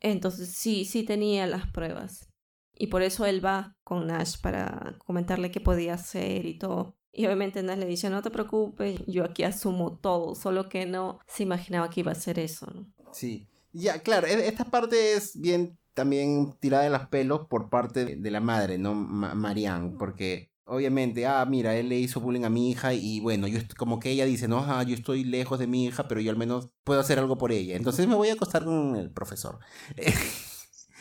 [0.00, 2.30] Entonces sí, sí tenía las pruebas.
[2.74, 6.96] Y por eso él va con Nash para comentarle qué podía hacer y todo.
[7.12, 11.18] Y obviamente Nash le dice, no te preocupes, yo aquí asumo todo, solo que no
[11.26, 12.66] se imaginaba que iba a hacer eso.
[12.72, 12.86] ¿no?
[13.12, 18.16] Sí, ya, claro, e, esta parte es bien también tirada de las pelos por parte
[18.16, 18.94] de la madre, ¿no?
[18.94, 23.58] Marianne, porque obviamente, ah, mira, él le hizo bullying a mi hija y bueno, yo
[23.76, 26.36] como que ella dice, no, ah, yo estoy lejos de mi hija, pero yo al
[26.36, 27.76] menos puedo hacer algo por ella.
[27.76, 29.58] Entonces me voy a acostar con el profesor.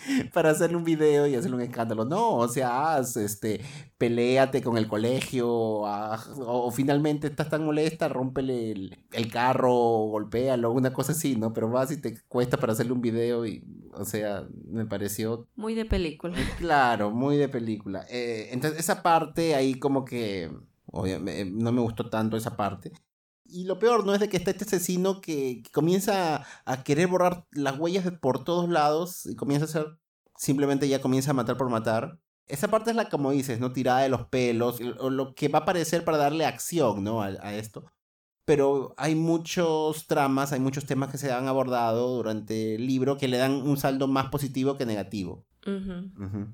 [0.34, 2.06] para hacerle un video y hacerle un escándalo.
[2.06, 3.62] No, o sea, haz, este,
[3.98, 9.74] peleate con el colegio, o, finalmente estás tan molesta, rómpele el, carro,
[10.08, 11.54] golpéalo, una cosa así, ¿no?
[11.54, 15.48] Pero vas y te cuesta para hacerle un video y, o sea, me pareció...
[15.56, 16.36] Muy de película.
[16.60, 18.06] Claro, muy de película.
[18.10, 20.52] Eh, entonces, esa parte ahí como que...
[20.92, 22.92] no me gustó tanto esa parte.
[23.52, 27.46] Y lo peor no es de que está este asesino que, comienza a, querer borrar
[27.52, 30.00] las huellas por todos lados y comienza a hacer,
[30.38, 32.20] simplemente ya comienza a matar por matar.
[32.48, 33.72] Esa parte es la, como dices, ¿no?
[33.72, 37.22] Tirada de los pelos, o lo que va a aparecer para darle acción, ¿no?
[37.22, 37.86] A, esto.
[38.46, 43.28] Pero hay muchos tramas, hay muchos temas que se han abordado durante el libro que
[43.28, 45.46] le dan un saldo más positivo que negativo.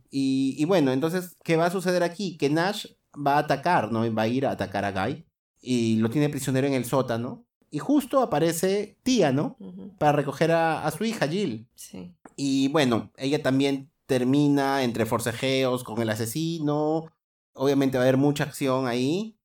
[0.09, 2.37] Y, y bueno, entonces, ¿qué va a suceder aquí?
[2.37, 4.13] Que Nash va a atacar, ¿no?
[4.13, 5.25] Va a ir a atacar a Guy
[5.65, 7.45] y lo tiene prisionero en el sótano.
[7.71, 9.57] Y justo aparece Tía, ¿no?
[9.97, 11.67] Para recoger a, su hija, Jill.
[11.75, 12.13] Sí.
[12.35, 17.11] Y bueno, ella también termina entre forcejeos con el asesino.
[17.53, 19.37] Obviamente va a haber mucha acción ahí.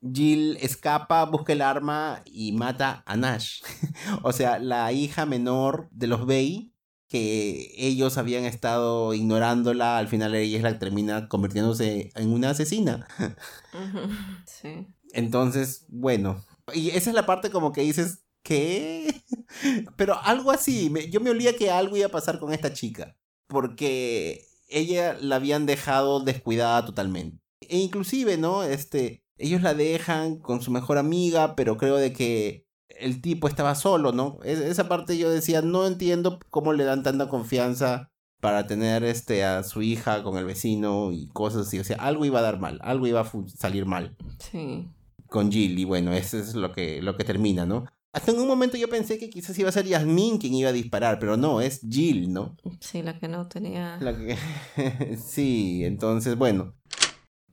[0.00, 3.62] Jill escapa, busca el arma y mata a Nash.
[4.22, 6.72] o sea, la hija menor de los Bay,
[7.08, 12.50] que ellos habían estado ignorándola, al final ella es la que termina convirtiéndose en una
[12.50, 13.06] asesina.
[14.46, 14.86] sí.
[15.12, 16.44] Entonces, bueno,
[16.74, 19.22] y esa es la parte como que dices, ¿qué?
[19.96, 24.46] Pero algo así, yo me olía que algo iba a pasar con esta chica, porque
[24.68, 27.38] ella la habían dejado descuidada totalmente.
[27.60, 28.64] E inclusive, ¿no?
[28.64, 33.74] Este, ellos la dejan con su mejor amiga, pero creo de que el tipo estaba
[33.74, 34.38] solo, ¿no?
[34.44, 39.62] esa parte yo decía, no entiendo cómo le dan tanta confianza para tener este a
[39.62, 42.78] su hija con el vecino y cosas así, o sea, algo iba a dar mal,
[42.82, 44.14] algo iba a salir mal.
[44.38, 44.90] Sí
[45.32, 45.76] con Jill.
[45.78, 47.86] Y bueno, eso es lo que, lo que termina, ¿no?
[48.12, 50.74] Hasta en un momento yo pensé que quizás iba a ser Yasmin quien iba a
[50.74, 52.54] disparar, pero no, es Jill, ¿no?
[52.78, 53.98] Sí, la que no tenía.
[55.24, 56.74] sí, entonces, bueno.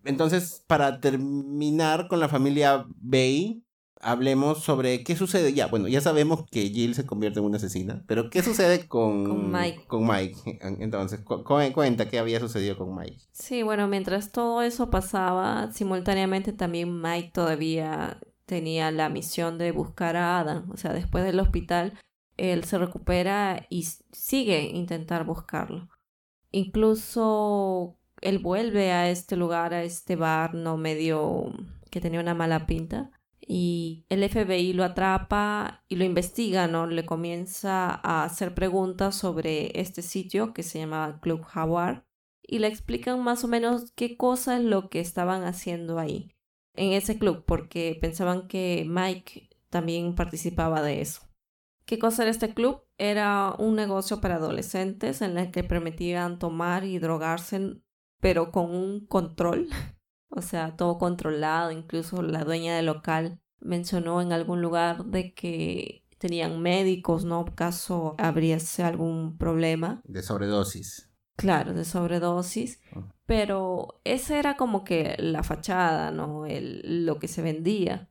[0.04, 3.64] Entonces, para terminar con la familia Bay,
[4.00, 5.54] hablemos sobre qué sucede.
[5.54, 9.26] Ya, bueno, ya sabemos que Jill se convierte en una asesina, pero ¿qué sucede con,
[9.26, 9.86] con Mike?
[9.88, 10.60] Con Mike.
[10.80, 13.18] Entonces, cuenta qué había sucedido con Mike.
[13.32, 20.16] Sí, bueno, mientras todo eso pasaba, simultáneamente también Mike todavía tenía la misión de buscar
[20.16, 20.70] a Adam.
[20.72, 22.00] O sea, después del hospital,
[22.38, 25.90] él se recupera y sigue intentar buscarlo.
[26.52, 31.54] Incluso él vuelve a este lugar, a este bar, no medio
[31.92, 33.12] que tenía una mala pinta
[33.52, 36.86] y el FBI lo atrapa y lo investiga, ¿no?
[36.86, 42.06] Le comienza a hacer preguntas sobre este sitio que se llama Club Jaguar
[42.44, 46.36] y le explican más o menos qué cosa es lo que estaban haciendo ahí
[46.76, 51.22] en ese club porque pensaban que Mike también participaba de eso.
[51.86, 52.84] ¿Qué cosa era este club?
[53.00, 57.82] Era un negocio para adolescentes en el que permitían tomar y drogarse
[58.22, 59.70] pero con un control
[60.30, 66.06] o sea, todo controlado, incluso la dueña del local mencionó en algún lugar de que
[66.18, 67.46] tenían médicos, ¿no?
[67.46, 70.02] Caso habríase algún problema.
[70.06, 71.10] De sobredosis.
[71.36, 72.82] Claro, de sobredosis.
[72.96, 73.12] Ah.
[73.26, 76.46] Pero esa era como que la fachada, ¿no?
[76.46, 78.10] El, lo que se vendía.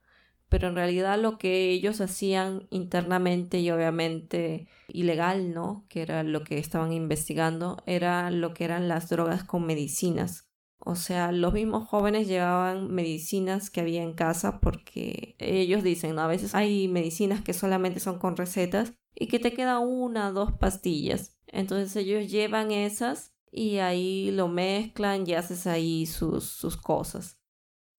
[0.48, 5.84] Pero en realidad lo que ellos hacían internamente y obviamente ilegal, ¿no?
[5.90, 10.47] Que era lo que estaban investigando, era lo que eran las drogas con medicinas
[10.80, 16.22] o sea, los mismos jóvenes llevaban medicinas que había en casa porque ellos dicen, ¿no?
[16.22, 20.32] A veces hay medicinas que solamente son con recetas y que te queda una o
[20.32, 21.36] dos pastillas.
[21.48, 27.40] Entonces ellos llevan esas y ahí lo mezclan y haces ahí sus, sus cosas.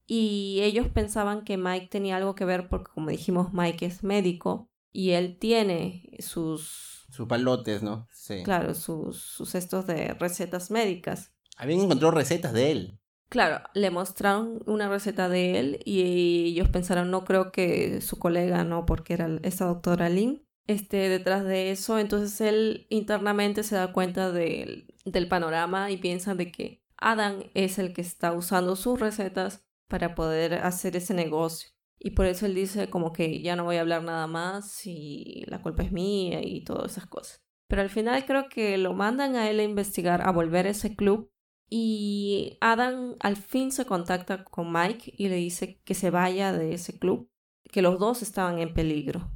[0.07, 4.69] Y ellos pensaban que Mike tenía algo que ver porque como dijimos Mike es médico
[4.91, 7.05] y él tiene sus...
[7.09, 8.07] Sus palotes, ¿no?
[8.11, 8.43] Sí.
[8.43, 11.33] Claro, sus, sus estos de recetas médicas.
[11.59, 12.99] Habían encontrado recetas de él.
[13.27, 18.63] Claro, le mostraron una receta de él y ellos pensaron, no creo que su colega,
[18.63, 21.99] no, porque era esa doctora Lynn, esté detrás de eso.
[21.99, 27.93] Entonces él internamente se da cuenta del panorama y piensa de que Adam es el
[27.93, 31.69] que está usando sus recetas para poder hacer ese negocio.
[31.99, 35.43] Y por eso él dice como que ya no voy a hablar nada más y
[35.47, 37.43] la culpa es mía y todas esas cosas.
[37.67, 40.95] Pero al final creo que lo mandan a él a investigar, a volver a ese
[40.95, 41.29] club
[41.69, 46.73] y Adam al fin se contacta con Mike y le dice que se vaya de
[46.73, 47.29] ese club,
[47.71, 49.31] que los dos estaban en peligro.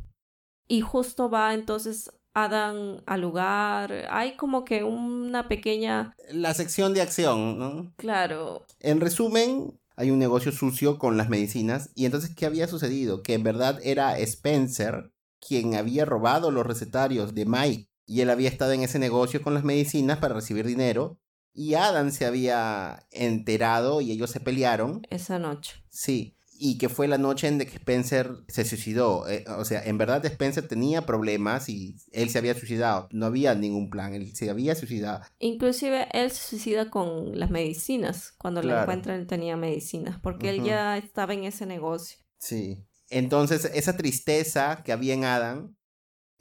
[0.67, 4.07] Y justo va entonces Adam al lugar.
[4.09, 6.15] Hay como que una pequeña...
[6.31, 7.93] La sección de acción, ¿no?
[7.97, 8.65] Claro.
[8.79, 11.91] En resumen, hay un negocio sucio con las medicinas.
[11.93, 13.21] Y entonces, ¿qué había sucedido?
[13.21, 15.11] Que en verdad era Spencer
[15.45, 19.53] quien había robado los recetarios de Mike y él había estado en ese negocio con
[19.53, 21.19] las medicinas para recibir dinero
[21.53, 25.05] y Adam se había enterado y ellos se pelearon.
[25.09, 25.75] Esa noche.
[25.89, 26.35] Sí,
[26.65, 29.27] y que fue la noche en que Spencer se suicidó.
[29.27, 33.09] Eh, o sea, en verdad Spencer tenía problemas y él se había suicidado.
[33.11, 35.21] No había ningún plan, él se había suicidado.
[35.39, 38.33] Inclusive él se suicida con las medicinas.
[38.37, 42.19] Cuando lo encuentran él tenía medicinas, porque él ya estaba en ese negocio.
[42.37, 42.79] Sí.
[43.09, 45.75] Entonces, esa tristeza que había en Adam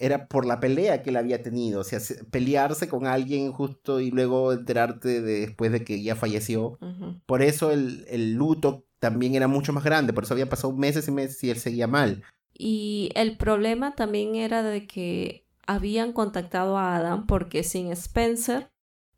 [0.03, 1.81] era por la pelea que él había tenido.
[1.81, 2.01] O sea,
[2.33, 6.77] pelearse con alguien justo y luego enterarte después de que ya falleció.
[7.25, 11.07] Por eso el, el luto también era mucho más grande, por eso había pasado meses
[11.07, 12.25] y meses y él seguía mal.
[12.53, 18.71] Y el problema también era de que habían contactado a Adam porque sin Spencer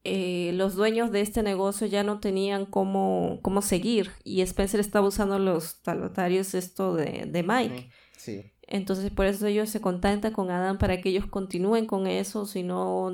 [0.05, 5.09] eh, los dueños de este negocio ya no tenían cómo, cómo seguir y Spencer estaba
[5.09, 7.91] usando los talotarios esto de, de Mike.
[8.18, 8.53] Sí.
[8.75, 12.64] Entonces por eso ellos se contactan con Adam para que ellos continúen con eso, si
[12.64, 13.09] no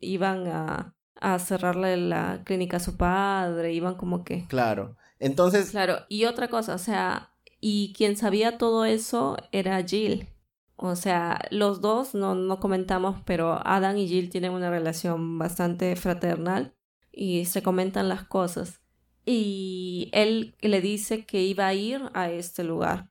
[0.00, 4.48] iban a, a cerrarle la clínica a su padre, iban como que...
[4.48, 4.96] Claro.
[5.20, 5.70] Entonces...
[5.70, 7.30] Claro, y otra cosa, o sea,
[7.60, 10.26] y quien sabía todo eso era Jill.
[10.74, 15.94] O sea, los dos, no, no comentamos, pero Adam y Jill tienen una relación bastante
[15.94, 16.74] fraternal
[17.12, 18.80] y se comentan las cosas.
[19.24, 23.08] Y él le dice que iba a ir a este lugar.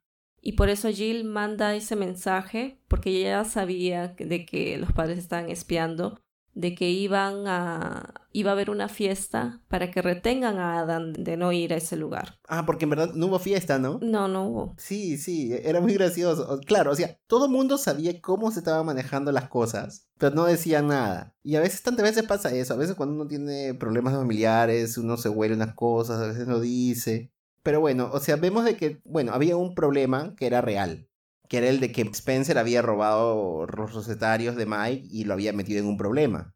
[0.47, 5.49] Y por eso Jill manda ese mensaje, porque ella sabía de que los padres estaban
[5.49, 6.21] espiando
[6.55, 11.37] de que iban a iba a haber una fiesta para que retengan a Adam de
[11.37, 12.39] no ir a ese lugar.
[12.47, 13.99] Ah, porque en verdad no hubo fiesta, ¿no?
[14.01, 14.75] No, no hubo.
[14.77, 16.59] Sí, sí, era muy gracioso.
[16.65, 20.45] Claro, o sea, todo el mundo sabía cómo se estaban manejando las cosas, pero no
[20.45, 21.33] decían nada.
[21.43, 25.15] Y a veces, tantas veces pasa eso, a veces cuando uno tiene problemas familiares, uno
[25.15, 27.31] se huele unas cosas, a veces no dice.
[27.65, 31.09] Pero bueno, o sea, vemos de que, bueno, había un problema que era real
[31.47, 35.53] que era el de que Spencer había robado los recetarios de Mike y lo había
[35.53, 36.53] metido en un problema.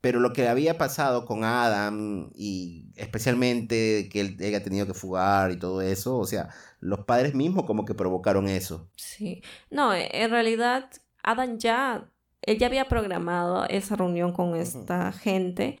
[0.00, 5.50] Pero lo que había pasado con Adam y especialmente que él haya tenido que fugar
[5.50, 8.88] y todo eso, o sea, los padres mismos como que provocaron eso.
[8.96, 10.88] Sí, no, e, en realidad
[11.24, 12.08] Adam ya,
[12.42, 15.80] él ya había programado esa reunión con esta gente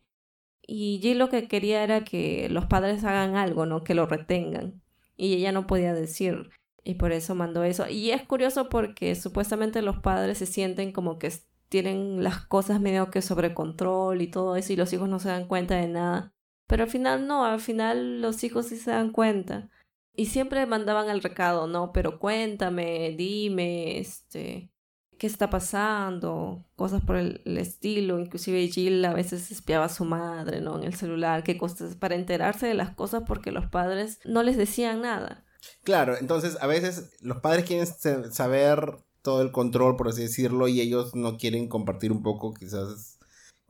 [0.68, 3.82] y Jill lo que quería era que los padres hagan algo, ¿no?
[3.82, 4.82] Que lo retengan.
[5.16, 6.50] Y ella no podía decir,
[6.84, 7.88] y por eso mandó eso.
[7.88, 11.32] Y es curioso porque supuestamente los padres se sienten como que
[11.70, 15.30] tienen las cosas medio que sobre control y todo eso y los hijos no se
[15.30, 16.34] dan cuenta de nada.
[16.66, 19.70] Pero al final no, al final los hijos sí se dan cuenta.
[20.14, 24.70] Y siempre mandaban el recado, no, pero cuéntame, dime, este,
[25.18, 28.18] qué está pasando, cosas por el, estilo.
[28.18, 30.78] Inclusive Jill a veces espiaba a su madre, ¿no?
[30.78, 34.56] En el celular, qué cosas, para enterarse de las cosas porque los padres no les
[34.56, 35.44] decían nada.
[35.82, 37.86] Claro, entonces a veces los padres quieren
[38.32, 43.18] saber todo el control, por así decirlo, y ellos no quieren compartir un poco, quizás.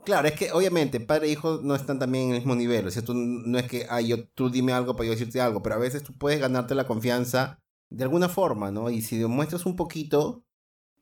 [0.05, 2.87] Claro, es que obviamente padre e hijo no están también en el mismo nivel.
[2.87, 5.63] O sea, tú no es que, ay, yo, tú dime algo para yo decirte algo,
[5.63, 7.59] pero a veces tú puedes ganarte la confianza
[7.91, 8.91] de alguna forma, ¿no?
[8.91, 10.45] Y si demuestras un poquito,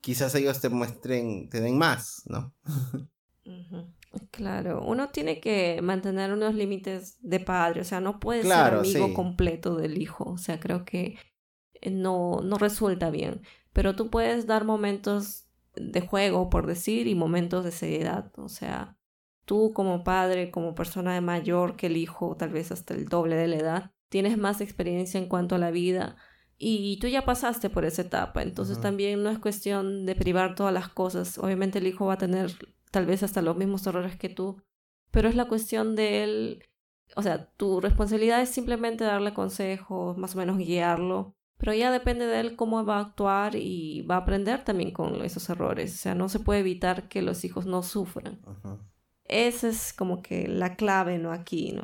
[0.01, 2.55] quizás ellos te muestren, te den más, ¿no?
[4.31, 9.13] Claro, uno tiene que mantener unos límites de padre, o sea, no puede ser amigo
[9.15, 11.19] completo del hijo, o sea, creo que
[11.75, 13.43] eh, no, no resulta bien,
[13.73, 18.97] pero tú puedes dar momentos de juego, por decir, y momentos de seriedad, o sea,
[19.45, 23.37] tú como padre, como persona de mayor que el hijo, tal vez hasta el doble
[23.37, 26.17] de la edad, tienes más experiencia en cuanto a la vida
[26.59, 30.73] y tú ya pasaste por esa etapa, entonces también no es cuestión de privar todas
[30.73, 32.53] las cosas, obviamente el hijo va a tener
[32.91, 34.63] tal vez hasta los mismos errores que tú,
[35.11, 36.65] pero es la cuestión de él,
[37.15, 42.27] o sea, tu responsabilidad es simplemente darle consejos, más o menos guiarlo, pero ya depende
[42.27, 45.99] de él cómo va a actuar y va a aprender también con esos errores, o
[45.99, 48.41] sea, no se puede evitar que los hijos no sufran.
[49.29, 51.33] Esa es como que la clave, ¿no?
[51.33, 51.83] Aquí, ¿no?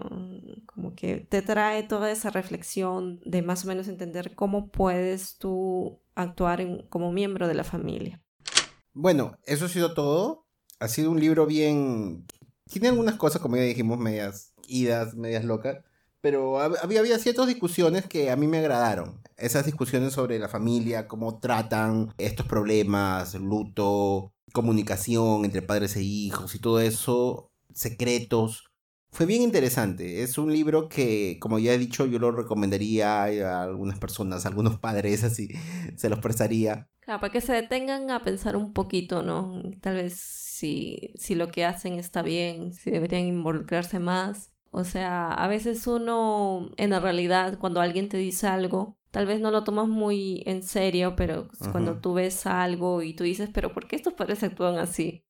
[0.67, 6.01] Como que te trae toda esa reflexión de más o menos entender cómo puedes tú
[6.15, 8.21] actuar como miembro de la familia.
[8.95, 10.43] Bueno, eso ha sido todo
[10.83, 12.27] ha sido un libro bien...
[12.69, 15.85] Tiene algunas cosas, como ya dijimos, medias idas, medias locas,
[16.23, 19.21] pero había, había ciertas discusiones que a mí me agradaron.
[19.37, 26.55] Esas discusiones sobre la familia, cómo tratan estos problemas, luto, comunicación entre padres e hijos
[26.55, 28.71] y todo eso, secretos.
[29.11, 30.23] Fue bien interesante.
[30.23, 34.49] Es un libro que, como ya he dicho, yo lo recomendaría a algunas personas, a
[34.49, 35.49] algunos padres, así
[35.97, 36.89] se los prestaría.
[37.01, 39.61] Claro, para que se detengan a pensar un poquito, ¿no?
[39.81, 44.53] Tal vez si, si lo que hacen está bien, si deberían involucrarse más.
[44.75, 49.41] O sea, a veces uno, en la realidad, cuando alguien te dice algo, tal vez
[49.41, 53.73] no lo tomas muy en serio, pero cuando tú ves algo y tú dices, pero
[53.73, 55.25] ¿por qué estos padres actúan así?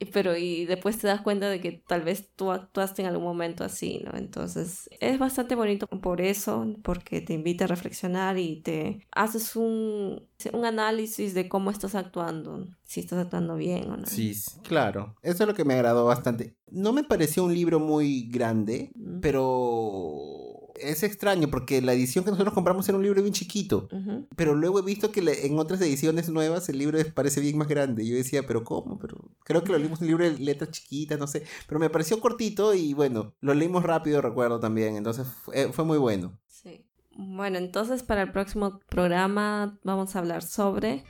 [0.00, 3.24] y, pero y después te das cuenta de que tal vez tú actuaste en algún
[3.24, 4.18] momento así, ¿no?
[4.18, 10.28] Entonces es bastante bonito por eso, porque te invita a reflexionar y te haces un,
[10.52, 14.06] un análisis de cómo estás actuando, si estás actuando bien o no.
[14.06, 15.14] Sí, claro.
[15.22, 16.56] Eso es lo que me agradó bastante.
[16.70, 22.54] No me pareció un libro muy grande, pero es extraño porque la edición que nosotros
[22.54, 23.88] compramos era un libro bien chiquito,
[24.36, 28.06] pero luego he visto que en otras ediciones nuevas el libro parece bien más grande.
[28.06, 28.98] Yo decía, pero ¿cómo?
[28.98, 31.90] Pero creo que lo leímos en un libro de letras chiquitas, no sé, pero me
[31.90, 36.38] pareció cortito y bueno, lo leímos rápido, recuerdo también, entonces fue, fue muy bueno.
[36.46, 36.86] Sí.
[37.14, 41.04] Bueno, entonces para el próximo programa vamos a hablar sobre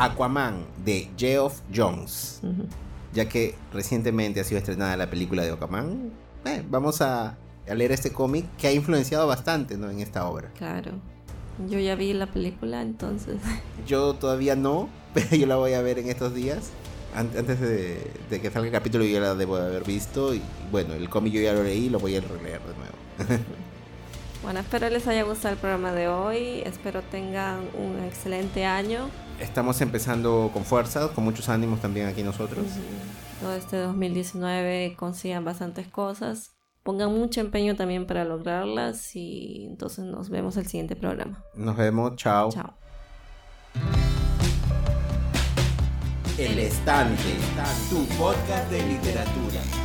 [0.00, 2.40] Aquaman de Geoff Jones.
[3.12, 6.10] Ya que recientemente ha sido estrenada la película de Aquaman,
[6.46, 7.36] eh, vamos a,
[7.66, 9.90] leer este cómic que ha influenciado bastante ¿no?
[9.90, 10.50] en esta obra.
[10.56, 10.92] Claro.
[11.68, 13.36] Yo ya vi la película, entonces.
[13.86, 16.70] Yo todavía no, pero yo la voy a ver en estos días.
[17.14, 20.32] Antes de, que salga el capítulo yo la debo de haber visto.
[20.32, 20.40] Y
[20.70, 23.44] bueno, el cómic yo ya lo leí y lo voy a releer de nuevo.
[24.44, 26.62] bueno, espero les haya gustado el programa de hoy.
[26.64, 32.66] Espero tengan un excelente año estamos empezando con fuerza, con muchos ánimos también aquí nosotros.
[33.40, 36.52] Todo este 2019 consigan bastantes cosas.
[36.82, 41.44] Pongan mucho empeño también para lograrlas y entonces nos vemos el siguiente programa.
[41.54, 42.50] Nos vemos, chao.
[42.50, 42.74] Chao.
[46.38, 47.36] El Estante,
[47.90, 49.79] tu podcast de literatura.